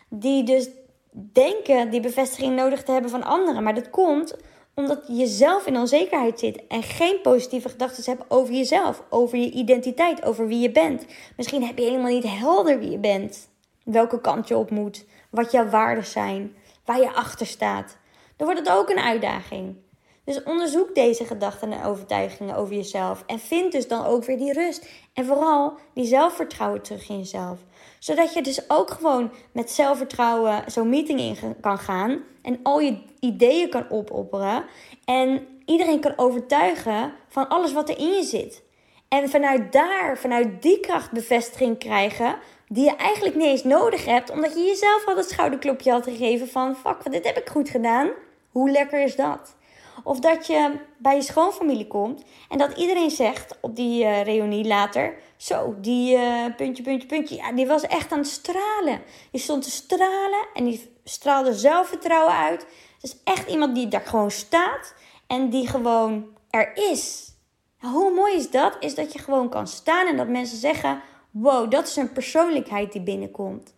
die 0.09 0.45
dus 0.45 0.69
denken 1.13 1.91
die 1.91 2.01
bevestiging 2.01 2.57
nodig 2.57 2.83
te 2.83 2.93
hebben 2.93 3.11
van 3.11 3.25
anderen. 3.25 3.63
Maar 3.63 3.75
dat 3.75 3.91
komt 3.91 4.37
omdat 4.75 5.05
je 5.09 5.27
zelf 5.27 5.67
in 5.67 5.77
onzekerheid 5.77 6.39
zit 6.39 6.67
en 6.67 6.83
geen 6.83 7.21
positieve 7.23 7.69
gedachten 7.69 8.05
hebt 8.05 8.25
over 8.29 8.55
jezelf, 8.55 9.03
over 9.11 9.39
je 9.39 9.51
identiteit, 9.51 10.25
over 10.25 10.47
wie 10.47 10.61
je 10.61 10.71
bent. 10.71 11.05
Misschien 11.37 11.65
heb 11.65 11.79
je 11.79 11.85
helemaal 11.85 12.13
niet 12.13 12.39
helder 12.39 12.79
wie 12.79 12.91
je 12.91 12.99
bent, 12.99 13.49
welke 13.85 14.21
kant 14.21 14.49
je 14.49 14.57
op 14.57 14.71
moet, 14.71 15.05
wat 15.31 15.53
jouw 15.53 15.69
waarden 15.69 16.07
zijn, 16.07 16.55
waar 16.85 17.01
je 17.01 17.13
achter 17.13 17.47
staat. 17.47 17.97
Dan 18.37 18.47
wordt 18.47 18.69
het 18.69 18.77
ook 18.79 18.91
een 18.91 18.99
uitdaging. 18.99 19.77
Dus 20.25 20.43
onderzoek 20.43 20.95
deze 20.95 21.25
gedachten 21.25 21.73
en 21.73 21.85
overtuigingen 21.85 22.57
over 22.57 22.75
jezelf. 22.75 23.23
En 23.27 23.39
vind 23.39 23.73
dus 23.73 23.89
dan 23.89 24.05
ook 24.05 24.25
weer 24.25 24.39
die 24.39 24.53
rust. 24.53 24.89
En 25.13 25.27
vooral 25.27 25.75
die 25.95 26.07
zelfvertrouwen 26.07 26.83
terug 26.83 27.09
in 27.09 27.19
jezelf. 27.19 27.59
Zodat 27.99 28.35
je 28.35 28.43
dus 28.43 28.71
ook 28.71 28.91
gewoon 28.91 29.33
met 29.53 29.71
zelfvertrouwen 29.71 30.63
zo'n 30.67 30.89
meeting 30.89 31.21
in 31.21 31.37
kan 31.61 31.79
gaan. 31.79 32.23
En 32.43 32.61
al 32.63 32.81
je 32.81 33.03
ideeën 33.21 33.71
kan 33.71 33.91
opopperen. 33.91 34.65
En 35.05 35.47
iedereen 35.65 36.01
kan 36.01 36.13
overtuigen 36.17 37.13
van 37.29 37.49
alles 37.49 37.73
wat 37.73 37.89
er 37.89 37.99
in 37.99 38.13
je 38.13 38.23
zit. 38.23 38.63
En 39.09 39.29
vanuit 39.29 39.73
daar, 39.73 40.19
vanuit 40.19 40.63
die 40.63 40.81
kracht 40.81 41.11
bevestiging 41.11 41.79
krijgen. 41.79 42.37
Die 42.69 42.85
je 42.85 42.97
eigenlijk 42.97 43.35
niet 43.35 43.47
eens 43.47 43.65
nodig 43.65 44.05
hebt. 44.05 44.31
Omdat 44.31 44.55
je 44.55 44.61
jezelf 44.61 45.07
al 45.07 45.17
het 45.17 45.31
schouderklopje 45.31 45.91
had 45.91 46.05
gegeven 46.05 46.49
van... 46.49 46.77
Fuck, 46.77 47.11
dit 47.11 47.25
heb 47.25 47.37
ik 47.37 47.49
goed 47.49 47.69
gedaan. 47.69 48.11
Hoe 48.51 48.71
lekker 48.71 49.03
is 49.03 49.17
dat? 49.17 49.57
Of 50.05 50.21
dat 50.21 50.47
je 50.47 50.79
bij 50.99 51.15
je 51.15 51.23
schoonfamilie 51.23 51.87
komt 51.87 52.23
en 52.49 52.59
dat 52.59 52.77
iedereen 52.77 53.11
zegt 53.11 53.59
op 53.61 53.77
die 53.77 54.05
uh, 54.05 54.23
reunie 54.23 54.67
later: 54.67 55.15
Zo, 55.37 55.75
die 55.79 56.17
uh, 56.17 56.45
puntje, 56.57 56.83
puntje, 56.83 57.09
puntje, 57.09 57.37
ja, 57.37 57.53
die 57.53 57.67
was 57.67 57.83
echt 57.83 58.13
aan 58.13 58.19
het 58.19 58.29
stralen. 58.29 59.03
Die 59.31 59.41
stond 59.41 59.63
te 59.63 59.71
stralen 59.71 60.47
en 60.55 60.65
die 60.65 60.91
straalde 61.05 61.55
zelfvertrouwen 61.55 62.35
uit. 62.35 62.61
Het 63.01 63.11
is 63.11 63.17
echt 63.25 63.49
iemand 63.49 63.75
die 63.75 63.89
daar 63.89 64.01
gewoon 64.01 64.31
staat 64.31 64.95
en 65.27 65.51
die 65.51 65.69
gewoon 65.69 66.27
er 66.51 66.77
is. 66.91 67.35
Hoe 67.79 68.13
mooi 68.15 68.35
is 68.35 68.51
dat? 68.51 68.77
Is 68.81 68.95
dat 68.95 69.13
je 69.13 69.19
gewoon 69.19 69.49
kan 69.49 69.67
staan 69.67 70.07
en 70.07 70.17
dat 70.17 70.29
mensen 70.29 70.59
zeggen: 70.59 71.03
Wow, 71.31 71.71
dat 71.71 71.87
is 71.87 71.97
een 71.97 72.13
persoonlijkheid 72.13 72.93
die 72.93 73.03
binnenkomt. 73.03 73.75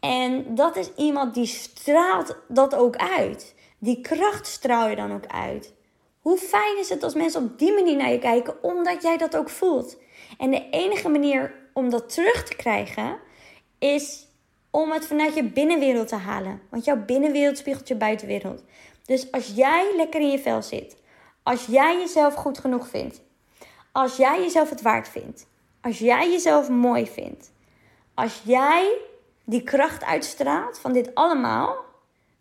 En 0.00 0.54
dat 0.54 0.76
is 0.76 0.90
iemand 0.96 1.34
die 1.34 1.46
straalt 1.46 2.36
dat 2.48 2.74
ook 2.74 2.96
uit. 2.96 3.53
Die 3.84 4.00
kracht 4.00 4.46
straal 4.46 4.88
je 4.88 4.96
dan 4.96 5.12
ook 5.12 5.26
uit. 5.26 5.74
Hoe 6.20 6.38
fijn 6.38 6.78
is 6.78 6.88
het 6.88 7.02
als 7.02 7.14
mensen 7.14 7.42
op 7.42 7.58
die 7.58 7.72
manier 7.72 7.96
naar 7.96 8.10
je 8.10 8.18
kijken, 8.18 8.62
omdat 8.62 9.02
jij 9.02 9.16
dat 9.16 9.36
ook 9.36 9.48
voelt? 9.48 9.96
En 10.38 10.50
de 10.50 10.68
enige 10.70 11.08
manier 11.08 11.54
om 11.72 11.90
dat 11.90 12.14
terug 12.14 12.44
te 12.44 12.56
krijgen 12.56 13.18
is 13.78 14.26
om 14.70 14.90
het 14.90 15.06
vanuit 15.06 15.34
je 15.34 15.44
binnenwereld 15.44 16.08
te 16.08 16.16
halen. 16.16 16.60
Want 16.70 16.84
jouw 16.84 17.04
binnenwereld 17.04 17.58
spiegelt 17.58 17.88
je 17.88 17.94
buitenwereld. 17.94 18.64
Dus 19.04 19.32
als 19.32 19.52
jij 19.54 19.92
lekker 19.96 20.20
in 20.20 20.30
je 20.30 20.38
vel 20.38 20.62
zit, 20.62 20.96
als 21.42 21.66
jij 21.66 21.98
jezelf 21.98 22.34
goed 22.34 22.58
genoeg 22.58 22.88
vindt, 22.88 23.20
als 23.92 24.16
jij 24.16 24.40
jezelf 24.40 24.70
het 24.70 24.82
waard 24.82 25.08
vindt, 25.08 25.46
als 25.80 25.98
jij 25.98 26.30
jezelf 26.30 26.68
mooi 26.68 27.06
vindt, 27.06 27.52
als 28.14 28.42
jij 28.44 28.98
die 29.44 29.62
kracht 29.62 30.04
uitstraalt 30.04 30.78
van 30.78 30.92
dit 30.92 31.14
allemaal, 31.14 31.92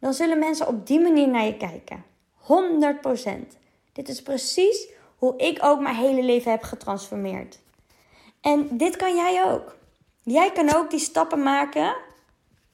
dan 0.04 0.13
zullen 0.13 0.39
mensen 0.39 0.68
op 0.68 0.88
die 0.88 1.00
manier 1.00 1.28
naar 1.28 1.46
je 1.46 1.58
kijken. 1.58 2.04
100%. 2.42 3.58
Dit 3.94 4.10
is 4.10 4.22
precies 4.22 4.88
hoe 5.18 5.38
ik 5.38 5.58
ook 5.62 5.82
mijn 5.82 5.96
hele 5.96 6.24
leven 6.24 6.52
heb 6.52 6.63
getransformeerd. 6.63 7.60
En 8.42 8.78
dit 8.78 8.96
kan 8.96 9.16
jij 9.16 9.44
ook. 9.46 9.76
Jij 10.24 10.52
kan 10.52 10.76
ook 10.76 10.89
die 10.89 11.00
stappen 11.00 11.44
maken 11.44 11.96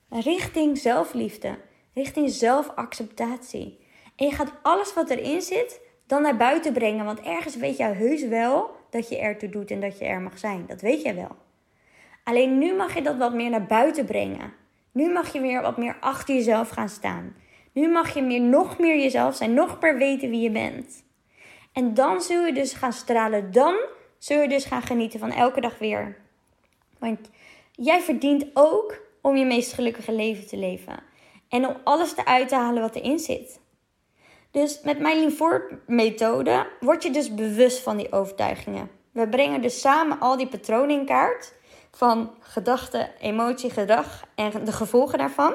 richting 0.09 0.77
zelfliefde, 0.77 1.57
richting 1.93 2.29
zelfacceptatie. 2.29 3.79
En 4.15 4.25
je 4.25 4.31
gaat 4.31 4.53
alles 4.61 4.93
wat 4.93 5.09
erin 5.09 5.41
zit 5.41 5.79
dan 6.07 6.21
naar 6.21 6.37
buiten 6.37 6.73
brengen, 6.73 7.05
want 7.05 7.19
ergens 7.19 7.55
weet 7.55 7.77
jij 7.77 7.93
heus 7.93 8.27
wel 8.27 8.69
dat 8.89 9.09
je 9.09 9.17
ertoe 9.17 9.49
doet 9.49 9.71
en 9.71 9.79
dat 9.79 9.99
je 9.99 10.05
er 10.05 10.21
mag 10.21 10.37
zijn. 10.37 10.65
Dat 10.67 10.81
weet 10.81 11.01
jij 11.01 11.15
wel. 11.15 11.35
Alleen 12.23 12.57
nu 12.57 12.75
mag 12.75 12.93
je 12.93 13.01
dat 13.01 13.17
wat 13.17 13.33
meer 13.33 13.49
naar 13.49 13.65
buiten 13.65 14.05
brengen. 14.05 14.53
Nu 14.99 15.11
mag 15.11 15.33
je 15.33 15.39
weer 15.39 15.61
wat 15.61 15.77
meer 15.77 15.97
achter 15.99 16.35
jezelf 16.35 16.69
gaan 16.69 16.89
staan. 16.89 17.35
Nu 17.71 17.89
mag 17.89 18.13
je 18.13 18.21
meer, 18.21 18.41
nog 18.41 18.79
meer 18.79 18.99
jezelf 18.99 19.35
zijn, 19.35 19.53
nog 19.53 19.77
meer 19.81 19.97
weten 19.97 20.29
wie 20.29 20.41
je 20.41 20.51
bent. 20.51 21.03
En 21.73 21.93
dan 21.93 22.21
zul 22.21 22.45
je 22.45 22.53
dus 22.53 22.73
gaan 22.73 22.93
stralen. 22.93 23.51
Dan 23.51 23.75
zul 24.17 24.41
je 24.41 24.47
dus 24.47 24.65
gaan 24.65 24.81
genieten 24.81 25.19
van 25.19 25.31
elke 25.31 25.61
dag 25.61 25.77
weer. 25.77 26.17
Want 26.97 27.29
jij 27.71 28.01
verdient 28.01 28.45
ook 28.53 29.01
om 29.21 29.35
je 29.35 29.45
meest 29.45 29.73
gelukkige 29.73 30.11
leven 30.11 30.47
te 30.47 30.57
leven. 30.57 31.03
En 31.49 31.67
om 31.67 31.75
alles 31.83 32.17
eruit 32.17 32.47
te 32.47 32.55
halen 32.55 32.81
wat 32.81 32.95
erin 32.95 33.19
zit. 33.19 33.59
Dus 34.51 34.81
met 34.81 34.99
mijn 34.99 35.17
Lean 35.19 35.61
methode 35.85 36.67
word 36.79 37.03
je 37.03 37.11
dus 37.11 37.35
bewust 37.35 37.79
van 37.79 37.97
die 37.97 38.11
overtuigingen. 38.11 38.89
We 39.11 39.29
brengen 39.29 39.61
dus 39.61 39.81
samen 39.81 40.19
al 40.19 40.37
die 40.37 40.47
patronen 40.47 40.99
in 40.99 41.05
kaart 41.05 41.53
van 41.91 42.31
gedachte, 42.39 43.09
emotie, 43.19 43.69
gedrag 43.69 44.23
en 44.35 44.51
de 44.63 44.71
gevolgen 44.71 45.17
daarvan. 45.17 45.53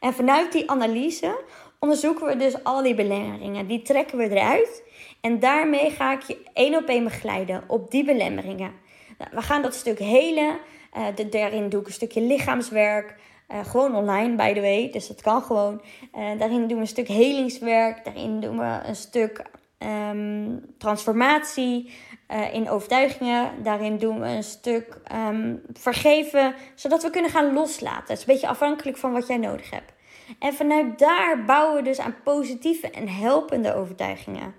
En 0.00 0.12
vanuit 0.12 0.52
die 0.52 0.70
analyse 0.70 1.44
onderzoeken 1.78 2.26
we 2.26 2.36
dus 2.36 2.64
al 2.64 2.82
die 2.82 2.94
belemmeringen. 2.94 3.66
Die 3.66 3.82
trekken 3.82 4.18
we 4.18 4.30
eruit. 4.30 4.82
En 5.20 5.38
daarmee 5.38 5.90
ga 5.90 6.12
ik 6.12 6.22
je 6.22 6.38
één 6.52 6.76
op 6.76 6.88
één 6.88 7.04
begeleiden 7.04 7.64
op 7.66 7.90
die 7.90 8.04
belemmeringen. 8.04 8.72
Nou, 9.18 9.30
we 9.34 9.42
gaan 9.42 9.62
dat 9.62 9.74
stuk 9.74 9.98
helen. 9.98 10.58
Uh, 10.96 11.30
daarin 11.30 11.68
doe 11.68 11.80
ik 11.80 11.86
een 11.86 11.92
stukje 11.92 12.20
lichaamswerk. 12.20 13.14
Uh, 13.48 13.64
gewoon 13.64 13.94
online, 13.94 14.36
by 14.36 14.52
the 14.52 14.60
way. 14.60 14.90
Dus 14.90 15.06
dat 15.06 15.22
kan 15.22 15.42
gewoon. 15.42 15.82
Uh, 16.16 16.38
daarin 16.38 16.66
doen 16.66 16.68
we 16.68 16.82
een 16.82 16.86
stuk 16.86 17.08
helingswerk. 17.08 18.04
Daarin 18.04 18.40
doen 18.40 18.58
we 18.58 18.80
een 18.84 18.96
stuk 18.96 19.44
ehm, 19.78 20.56
transformatie 20.78 21.90
uh, 22.32 22.54
in 22.54 22.68
overtuigingen. 22.68 23.62
Daarin 23.62 23.98
doen 23.98 24.20
we 24.20 24.26
een 24.26 24.42
stuk 24.42 24.98
ehm, 25.04 25.54
vergeven, 25.72 26.54
zodat 26.74 27.02
we 27.02 27.10
kunnen 27.10 27.30
gaan 27.30 27.52
loslaten. 27.52 28.02
Het 28.06 28.16
is 28.16 28.20
een 28.20 28.32
beetje 28.32 28.48
afhankelijk 28.48 28.96
van 28.96 29.12
wat 29.12 29.26
jij 29.26 29.36
nodig 29.36 29.70
hebt. 29.70 29.92
En 30.38 30.54
vanuit 30.54 30.98
daar 30.98 31.44
bouwen 31.44 31.76
we 31.76 31.82
dus 31.82 31.98
aan 31.98 32.14
positieve 32.24 32.90
en 32.90 33.08
helpende 33.08 33.74
overtuigingen. 33.74 34.54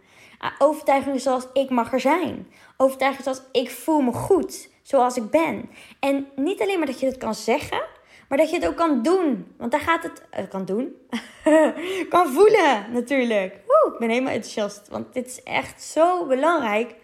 Overtuigingen 0.58 1.20
zoals 1.20 1.48
ik 1.54 1.70
mag 1.70 1.94
er 1.94 2.00
zijn. 2.00 2.48
Overtuigingen 2.78 3.24
zoals 3.24 3.50
ik 3.52 3.72
voel 3.72 4.02
me 4.02 4.14
goed 4.14 4.70
zoals 4.82 5.18
ik 5.18 5.30
ben. 5.30 5.70
En 6.00 6.28
niet 6.36 6.62
alleen 6.62 6.78
maar 6.78 6.88
dat 6.88 7.00
je 7.00 7.06
het 7.06 7.18
kan 7.18 7.36
zeggen, 7.36 7.82
maar 8.28 8.38
dat 8.38 8.50
je 8.50 8.56
het 8.56 8.68
ook 8.68 8.76
kan 8.76 9.02
doen. 9.02 9.54
Want 9.58 9.72
daar 9.72 9.82
gaat 9.82 10.04
het. 10.04 10.24
Uh, 10.40 10.50
kan 10.50 10.66
doen. 10.66 10.96
kan 12.10 12.28
voelen, 12.34 12.92
natuurlijk. 12.92 13.56
Woe, 13.68 13.94
ik 13.94 14.00
ben 14.00 14.10
helemaal 14.10 14.34
enthousiast. 14.34 14.88
Want 14.88 15.14
dit 15.14 15.28
is 15.28 15.44
echt 15.44 15.84
zo 15.84 16.26
belangrijk 16.26 16.96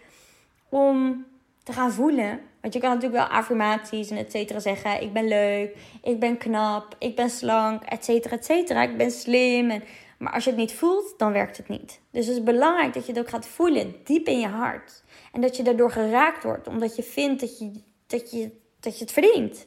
om 0.70 1.26
te 1.64 1.74
gaan 1.74 1.92
voelen. 1.92 2.40
Want 2.62 2.74
je 2.74 2.80
kan 2.80 2.90
natuurlijk 2.90 3.30
wel 3.30 3.38
affirmaties 3.38 4.10
en 4.10 4.18
et 4.18 4.32
cetera 4.32 4.60
zeggen. 4.60 5.02
Ik 5.02 5.14
ben 5.14 5.28
leuk, 5.28 5.76
ik 6.02 6.20
ben 6.20 6.38
knap, 6.38 6.96
ik 7.00 7.16
ben 7.16 7.30
slank, 7.30 7.84
et 7.84 8.06
cetera, 8.06 8.36
et 8.36 8.46
cetera. 8.46 8.82
Ik 8.82 8.98
ben 8.98 9.12
slim. 9.12 9.84
Maar 10.18 10.34
als 10.34 10.44
je 10.44 10.50
het 10.50 10.60
niet 10.60 10.74
voelt, 10.74 11.14
dan 11.18 11.32
werkt 11.32 11.58
het 11.58 11.68
niet. 11.68 12.00
Dus 12.12 12.26
het 12.26 12.36
is 12.36 12.44
belangrijk 12.44 12.94
dat 12.94 13.06
je 13.06 13.12
het 13.12 13.22
ook 13.22 13.30
gaat 13.30 13.48
voelen, 13.48 13.96
diep 14.04 14.28
in 14.28 14.40
je 14.40 14.48
hart. 14.48 15.04
En 15.32 15.42
dat 15.42 15.58
je 15.58 15.64
daardoor 15.64 15.92
geraakt 15.92 16.44
wordt, 16.44 16.68
omdat 16.68 16.96
je 16.96 17.04
vindt 17.04 17.42
dat 17.42 17.60
je, 17.60 17.72
dat 18.08 18.32
je, 18.32 18.52
dat 18.80 18.98
je 18.98 19.04
het 19.04 19.14
verdient. 19.14 19.66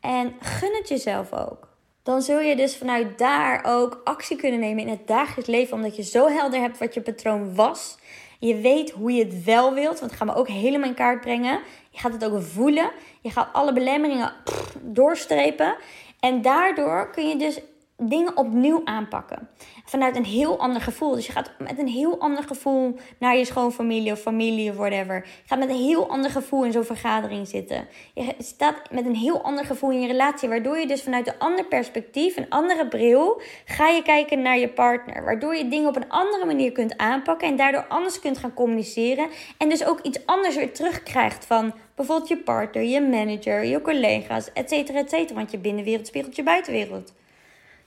En 0.00 0.34
gun 0.40 0.74
het 0.74 0.88
jezelf 0.88 1.32
ook. 1.32 1.68
Dan 2.02 2.22
zul 2.22 2.40
je 2.40 2.56
dus 2.56 2.76
vanuit 2.76 3.18
daar 3.18 3.64
ook 3.64 4.00
actie 4.04 4.36
kunnen 4.36 4.60
nemen 4.60 4.82
in 4.82 4.88
het 4.88 5.06
dagelijks 5.06 5.50
leven, 5.50 5.76
omdat 5.76 5.96
je 5.96 6.02
zo 6.02 6.28
helder 6.28 6.60
hebt 6.60 6.78
wat 6.78 6.94
je 6.94 7.00
patroon 7.00 7.54
was. 7.54 7.98
Je 8.40 8.56
weet 8.56 8.90
hoe 8.90 9.12
je 9.12 9.24
het 9.24 9.44
wel 9.44 9.74
wilt, 9.74 9.98
want 9.98 10.10
dat 10.10 10.18
gaan 10.18 10.26
we 10.26 10.34
ook 10.34 10.48
helemaal 10.48 10.88
in 10.88 10.94
kaart 10.94 11.20
brengen. 11.20 11.60
Je 11.90 11.98
gaat 11.98 12.12
het 12.12 12.24
ook 12.24 12.42
voelen. 12.42 12.90
Je 13.20 13.30
gaat 13.30 13.52
alle 13.52 13.72
belemmeringen 13.72 14.32
doorstrepen. 14.80 15.76
En 16.20 16.42
daardoor 16.42 17.10
kun 17.10 17.28
je 17.28 17.36
dus 17.36 17.60
dingen 18.00 18.36
opnieuw 18.36 18.80
aanpakken. 18.84 19.48
Vanuit 19.84 20.16
een 20.16 20.24
heel 20.24 20.58
ander 20.58 20.82
gevoel. 20.82 21.14
Dus 21.14 21.26
je 21.26 21.32
gaat 21.32 21.50
met 21.58 21.78
een 21.78 21.88
heel 21.88 22.20
ander 22.20 22.42
gevoel 22.42 22.96
naar 23.18 23.36
je 23.36 23.44
schoonfamilie 23.44 24.12
of 24.12 24.20
familie 24.20 24.70
of 24.70 24.76
whatever. 24.76 25.14
Je 25.14 25.46
gaat 25.46 25.58
met 25.58 25.68
een 25.68 25.76
heel 25.76 26.08
ander 26.08 26.30
gevoel 26.30 26.64
in 26.64 26.72
zo'n 26.72 26.84
vergadering 26.84 27.48
zitten. 27.48 27.88
Je 28.14 28.34
staat 28.38 28.90
met 28.90 29.06
een 29.06 29.14
heel 29.14 29.42
ander 29.42 29.64
gevoel 29.64 29.90
in 29.90 30.00
je 30.00 30.06
relatie. 30.06 30.48
Waardoor 30.48 30.78
je 30.78 30.86
dus 30.86 31.02
vanuit 31.02 31.26
een 31.26 31.38
ander 31.38 31.64
perspectief, 31.64 32.36
een 32.36 32.48
andere 32.48 32.88
bril, 32.88 33.40
ga 33.64 33.88
je 33.88 34.02
kijken 34.02 34.42
naar 34.42 34.58
je 34.58 34.68
partner. 34.68 35.24
Waardoor 35.24 35.56
je 35.56 35.68
dingen 35.68 35.88
op 35.88 35.96
een 35.96 36.08
andere 36.08 36.44
manier 36.44 36.72
kunt 36.72 36.96
aanpakken. 36.96 37.48
En 37.48 37.56
daardoor 37.56 37.86
anders 37.88 38.20
kunt 38.20 38.38
gaan 38.38 38.54
communiceren. 38.54 39.28
En 39.58 39.68
dus 39.68 39.84
ook 39.84 40.00
iets 40.00 40.26
anders 40.26 40.56
weer 40.56 40.72
terugkrijgt 40.72 41.46
van 41.46 41.74
bijvoorbeeld 41.94 42.28
je 42.28 42.36
partner, 42.36 42.82
je 42.82 43.00
manager, 43.00 43.64
je 43.64 43.80
collega's, 43.80 44.52
et 44.52 44.68
cetera, 44.68 44.98
et 44.98 45.10
cetera. 45.10 45.34
Want 45.34 45.50
je 45.50 45.58
binnenwereld 45.58 46.06
spiegelt 46.06 46.36
je 46.36 46.42
buitenwereld. 46.42 47.12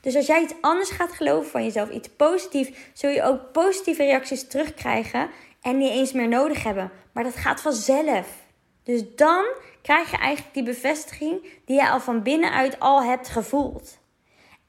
Dus 0.03 0.15
als 0.15 0.25
jij 0.25 0.41
iets 0.41 0.53
anders 0.61 0.89
gaat 0.89 1.11
geloven 1.11 1.51
van 1.51 1.63
jezelf, 1.63 1.89
iets 1.89 2.09
positiefs, 2.09 2.71
zul 2.93 3.09
je 3.09 3.23
ook 3.23 3.51
positieve 3.51 4.03
reacties 4.03 4.47
terugkrijgen 4.47 5.29
en 5.61 5.77
niet 5.77 5.91
eens 5.91 6.11
meer 6.11 6.27
nodig 6.27 6.63
hebben. 6.63 6.91
Maar 7.13 7.23
dat 7.23 7.35
gaat 7.35 7.61
vanzelf. 7.61 8.27
Dus 8.83 9.15
dan 9.15 9.45
krijg 9.81 10.11
je 10.11 10.17
eigenlijk 10.17 10.53
die 10.53 10.63
bevestiging 10.63 11.47
die 11.65 11.75
je 11.75 11.89
al 11.89 11.99
van 11.99 12.23
binnenuit 12.23 12.79
al 12.79 13.03
hebt 13.03 13.29
gevoeld. 13.29 13.97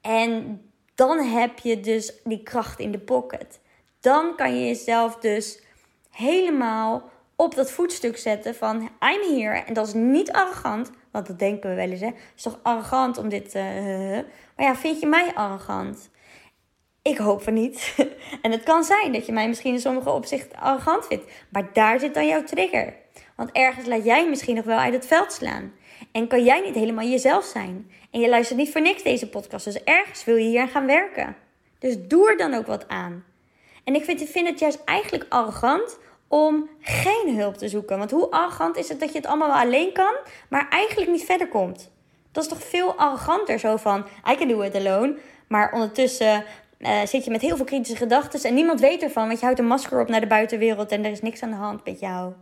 En 0.00 0.62
dan 0.94 1.18
heb 1.18 1.58
je 1.58 1.80
dus 1.80 2.12
die 2.24 2.42
kracht 2.42 2.78
in 2.78 2.92
de 2.92 2.98
pocket. 2.98 3.60
Dan 4.00 4.36
kan 4.36 4.58
je 4.58 4.66
jezelf 4.66 5.16
dus 5.16 5.62
helemaal 6.10 7.10
op 7.36 7.54
dat 7.54 7.70
voetstuk 7.70 8.16
zetten 8.18 8.54
van 8.54 8.90
I'm 9.00 9.36
here. 9.36 9.58
En 9.58 9.74
dat 9.74 9.86
is 9.86 9.92
niet 9.92 10.32
arrogant, 10.32 10.90
want 11.14 11.26
dat 11.26 11.38
denken 11.38 11.70
we 11.70 11.76
wel 11.76 11.90
eens. 11.90 12.00
Hè? 12.00 12.06
Het 12.06 12.32
is 12.36 12.42
toch 12.42 12.58
arrogant 12.62 13.18
om 13.18 13.28
dit... 13.28 13.54
Uh, 13.54 13.62
maar 14.56 14.66
ja, 14.66 14.76
vind 14.76 15.00
je 15.00 15.06
mij 15.06 15.34
arrogant? 15.34 16.10
Ik 17.02 17.16
hoop 17.16 17.42
van 17.42 17.54
niet. 17.54 17.94
en 18.42 18.50
het 18.50 18.62
kan 18.62 18.84
zijn 18.84 19.12
dat 19.12 19.26
je 19.26 19.32
mij 19.32 19.48
misschien 19.48 19.72
in 19.72 19.80
sommige 19.80 20.10
opzichten 20.10 20.58
arrogant 20.58 21.06
vindt. 21.06 21.24
Maar 21.48 21.68
daar 21.72 22.00
zit 22.00 22.14
dan 22.14 22.26
jouw 22.26 22.44
trigger. 22.44 22.94
Want 23.36 23.52
ergens 23.52 23.86
laat 23.86 24.04
jij 24.04 24.28
misschien 24.28 24.54
nog 24.54 24.64
wel 24.64 24.78
uit 24.78 24.94
het 24.94 25.06
veld 25.06 25.32
slaan. 25.32 25.72
En 26.12 26.28
kan 26.28 26.44
jij 26.44 26.60
niet 26.60 26.74
helemaal 26.74 27.06
jezelf 27.06 27.44
zijn. 27.44 27.90
En 28.10 28.20
je 28.20 28.28
luistert 28.28 28.58
niet 28.58 28.72
voor 28.72 28.80
niks 28.80 29.02
deze 29.02 29.28
podcast. 29.28 29.64
Dus 29.64 29.84
ergens 29.84 30.24
wil 30.24 30.36
je 30.36 30.48
hier 30.48 30.60
aan 30.60 30.68
gaan 30.68 30.86
werken. 30.86 31.36
Dus 31.78 31.96
doe 32.08 32.30
er 32.30 32.36
dan 32.36 32.54
ook 32.54 32.66
wat 32.66 32.88
aan. 32.88 33.24
En 33.84 33.94
ik 33.94 34.04
vind, 34.04 34.22
vind 34.30 34.48
het 34.48 34.58
juist 34.58 34.82
eigenlijk 34.84 35.26
arrogant 35.28 35.98
om 36.28 36.68
geen 36.80 37.36
hulp 37.38 37.56
te 37.56 37.68
zoeken. 37.68 37.98
Want 37.98 38.10
hoe 38.10 38.30
arrogant 38.30 38.76
is 38.76 38.88
het 38.88 39.00
dat 39.00 39.12
je 39.12 39.18
het 39.18 39.26
allemaal 39.26 39.48
wel 39.48 39.56
alleen 39.56 39.92
kan, 39.92 40.14
maar 40.48 40.68
eigenlijk 40.68 41.10
niet 41.10 41.24
verder 41.24 41.48
komt? 41.48 41.90
Dat 42.32 42.42
is 42.42 42.48
toch 42.48 42.62
veel 42.62 42.94
arroganter 42.94 43.58
zo 43.58 43.76
van, 43.76 44.06
I 44.30 44.36
can 44.36 44.48
do 44.48 44.60
it 44.60 44.74
alone. 44.74 45.18
Maar 45.48 45.72
ondertussen 45.72 46.44
uh, 46.78 47.04
zit 47.04 47.24
je 47.24 47.30
met 47.30 47.40
heel 47.40 47.56
veel 47.56 47.64
kritische 47.64 47.96
gedachten 47.96 48.42
en 48.42 48.54
niemand 48.54 48.80
weet 48.80 49.02
ervan, 49.02 49.26
want 49.26 49.38
je 49.38 49.44
houdt 49.44 49.60
een 49.60 49.66
masker 49.66 50.00
op 50.00 50.08
naar 50.08 50.20
de 50.20 50.26
buitenwereld 50.26 50.90
en 50.90 51.04
er 51.04 51.10
is 51.10 51.20
niks 51.20 51.42
aan 51.42 51.50
de 51.50 51.56
hand 51.56 51.84
met 51.84 52.00
jou. 52.00 52.32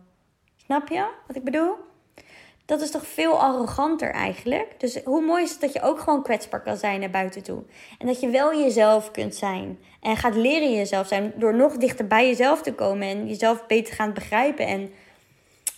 Snap 0.57 0.89
je 0.89 1.07
wat 1.27 1.37
ik 1.37 1.45
bedoel? 1.45 1.75
Dat 2.73 2.81
is 2.81 2.91
toch 2.91 3.07
veel 3.07 3.41
arroganter 3.41 4.11
eigenlijk. 4.11 4.81
Dus 4.81 5.01
hoe 5.05 5.21
mooi 5.21 5.43
is 5.43 5.51
het 5.51 5.61
dat 5.61 5.73
je 5.73 5.83
ook 5.83 6.01
gewoon 6.01 6.23
kwetsbaar 6.23 6.63
kan 6.63 6.77
zijn 6.77 7.01
naar 7.01 7.11
buiten 7.11 7.43
toe. 7.43 7.63
En 7.99 8.07
dat 8.07 8.21
je 8.21 8.29
wel 8.29 8.55
jezelf 8.63 9.11
kunt 9.11 9.35
zijn. 9.35 9.79
En 10.01 10.17
gaat 10.17 10.35
leren 10.35 10.75
jezelf 10.75 11.07
zijn 11.07 11.33
door 11.37 11.55
nog 11.55 11.77
dichter 11.77 12.07
bij 12.07 12.27
jezelf 12.27 12.63
te 12.63 12.75
komen. 12.75 13.09
En 13.09 13.29
jezelf 13.29 13.67
beter 13.67 13.95
gaan 13.95 14.13
begrijpen. 14.13 14.67
En 14.67 14.93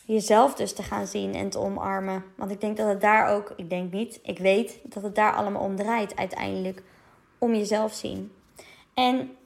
jezelf 0.04 0.54
dus 0.54 0.72
te 0.72 0.82
gaan 0.82 1.06
zien 1.06 1.34
en 1.34 1.50
te 1.50 1.58
omarmen. 1.58 2.24
Want 2.36 2.50
ik 2.50 2.60
denk 2.60 2.76
dat 2.76 2.88
het 2.88 3.00
daar 3.00 3.28
ook, 3.28 3.52
ik 3.56 3.70
denk 3.70 3.92
niet, 3.92 4.20
ik 4.22 4.38
weet 4.38 4.78
dat 4.82 5.02
het 5.02 5.14
daar 5.14 5.34
allemaal 5.34 5.62
om 5.62 5.76
draait 5.76 6.16
uiteindelijk. 6.16 6.82
Om 7.38 7.54
jezelf 7.54 7.92
zien. 7.92 8.32
En 8.94 9.36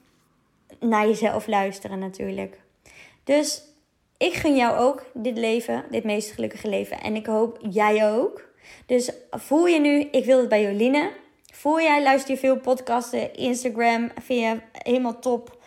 naar 0.79 1.07
jezelf 1.07 1.47
luisteren 1.47 1.99
natuurlijk. 1.99 2.59
Dus 3.23 3.63
ik 4.19 4.33
gun 4.33 4.55
jou 4.55 4.77
ook 4.77 5.05
dit 5.13 5.37
leven, 5.37 5.83
dit 5.89 6.03
meest 6.03 6.31
gelukkige 6.31 6.69
leven. 6.69 7.01
En 7.01 7.15
ik 7.15 7.25
hoop 7.25 7.57
jij 7.69 8.11
ook. 8.11 8.47
Dus 8.85 9.11
voel 9.31 9.67
je 9.67 9.79
nu, 9.79 9.99
ik 10.11 10.25
wil 10.25 10.39
het 10.39 10.49
bij 10.49 10.61
Joline. 10.61 11.11
Voel 11.53 11.81
jij, 11.81 12.03
luister 12.03 12.33
je 12.33 12.39
veel 12.39 12.57
podcasten, 12.57 13.33
Instagram, 13.35 14.11
vind 14.21 14.39
je 14.39 14.59
helemaal 14.71 15.19
top. 15.19 15.57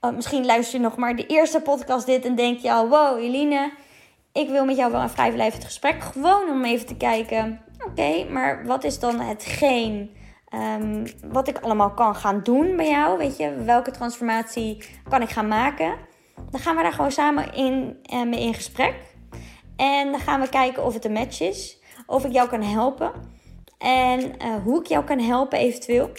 Uh, 0.00 0.10
misschien 0.10 0.46
luister 0.46 0.78
je 0.78 0.84
nog 0.84 0.96
maar 0.96 1.16
de 1.16 1.26
eerste 1.26 1.60
podcast 1.60 2.06
dit 2.06 2.24
en 2.24 2.34
denk 2.34 2.58
je 2.58 2.72
al, 2.72 2.88
wow, 2.88 3.20
Joline, 3.20 3.72
ik 4.32 4.48
wil 4.48 4.64
met 4.64 4.76
jou 4.76 4.92
wel 4.92 5.00
een 5.00 5.10
vrijblijvend 5.10 5.64
gesprek. 5.64 6.02
Gewoon 6.02 6.50
om 6.50 6.64
even 6.64 6.86
te 6.86 6.96
kijken, 6.96 7.62
oké, 7.86 8.24
maar 8.24 8.66
wat 8.66 8.84
is 8.84 8.98
dan 8.98 9.20
hetgeen 9.20 10.16
um, 10.54 11.04
wat 11.24 11.48
ik 11.48 11.58
allemaal 11.58 11.90
kan 11.90 12.14
gaan 12.14 12.40
doen 12.42 12.76
bij 12.76 12.88
jou? 12.88 13.18
Weet 13.18 13.36
je, 13.36 13.54
welke 13.64 13.90
transformatie 13.90 14.84
kan 15.08 15.22
ik 15.22 15.28
gaan 15.28 15.48
maken? 15.48 15.94
Dan 16.50 16.60
gaan 16.60 16.76
we 16.76 16.82
daar 16.82 16.92
gewoon 16.92 17.10
samen 17.10 17.54
in, 17.54 17.96
uh, 18.12 18.22
mee 18.22 18.40
in 18.40 18.54
gesprek. 18.54 18.94
En 19.76 20.10
dan 20.10 20.20
gaan 20.20 20.40
we 20.40 20.48
kijken 20.48 20.84
of 20.84 20.94
het 20.94 21.04
een 21.04 21.12
match 21.12 21.40
is. 21.40 21.78
Of 22.06 22.24
ik 22.24 22.32
jou 22.32 22.48
kan 22.48 22.62
helpen. 22.62 23.12
En 23.78 24.20
uh, 24.20 24.54
hoe 24.64 24.80
ik 24.80 24.86
jou 24.86 25.04
kan 25.04 25.18
helpen 25.18 25.58
eventueel. 25.58 26.10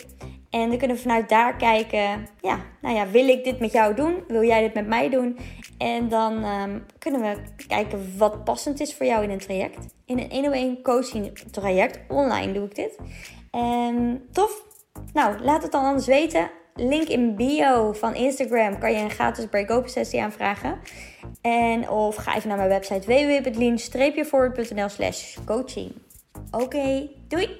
En 0.50 0.70
dan 0.70 0.78
kunnen 0.78 0.96
we 0.96 1.02
vanuit 1.02 1.30
daar 1.30 1.56
kijken. 1.56 2.28
Ja, 2.42 2.60
nou 2.82 2.96
ja, 2.96 3.08
wil 3.08 3.28
ik 3.28 3.44
dit 3.44 3.60
met 3.60 3.72
jou 3.72 3.96
doen? 3.96 4.24
Wil 4.28 4.44
jij 4.44 4.62
dit 4.62 4.74
met 4.74 4.88
mij 4.88 5.10
doen? 5.10 5.40
En 5.78 6.10
dan 6.10 6.44
um, 6.44 6.86
kunnen 7.00 7.22
we 7.22 7.66
kijken 7.68 8.18
wat 8.18 8.44
passend 8.44 8.80
is 8.80 8.96
voor 8.96 9.06
jou 9.06 9.24
in 9.24 9.30
een 9.30 9.40
traject. 9.40 9.94
In 10.06 10.20
een 10.20 10.30
1 10.30 10.46
op 10.46 10.52
1 10.52 10.82
coaching 10.82 11.38
traject. 11.52 12.00
Online 12.08 12.54
doe 12.54 12.66
ik 12.66 12.76
dit. 12.76 12.98
En 13.52 14.28
tof. 14.32 14.64
Nou, 15.14 15.44
laat 15.44 15.64
het 15.64 15.72
dan 15.72 15.84
anders 15.84 16.06
weten 16.06 16.52
link 16.76 17.08
in 17.08 17.36
bio 17.36 17.94
van 17.94 18.16
Instagram 18.16 18.78
kan 18.80 18.92
je 18.92 18.98
een 18.98 19.10
gratis 19.10 19.46
break-open 19.46 19.90
sessie 19.90 20.22
aanvragen. 20.22 20.80
En 21.42 21.90
of 21.90 22.16
ga 22.16 22.36
even 22.36 22.48
naar 22.48 22.58
mijn 22.58 22.70
website 22.70 23.08
www.lean-forward.nl 23.08 24.90
slash 24.90 25.38
coaching. 25.46 25.92
Oké, 26.52 27.10
doei! 27.28 27.60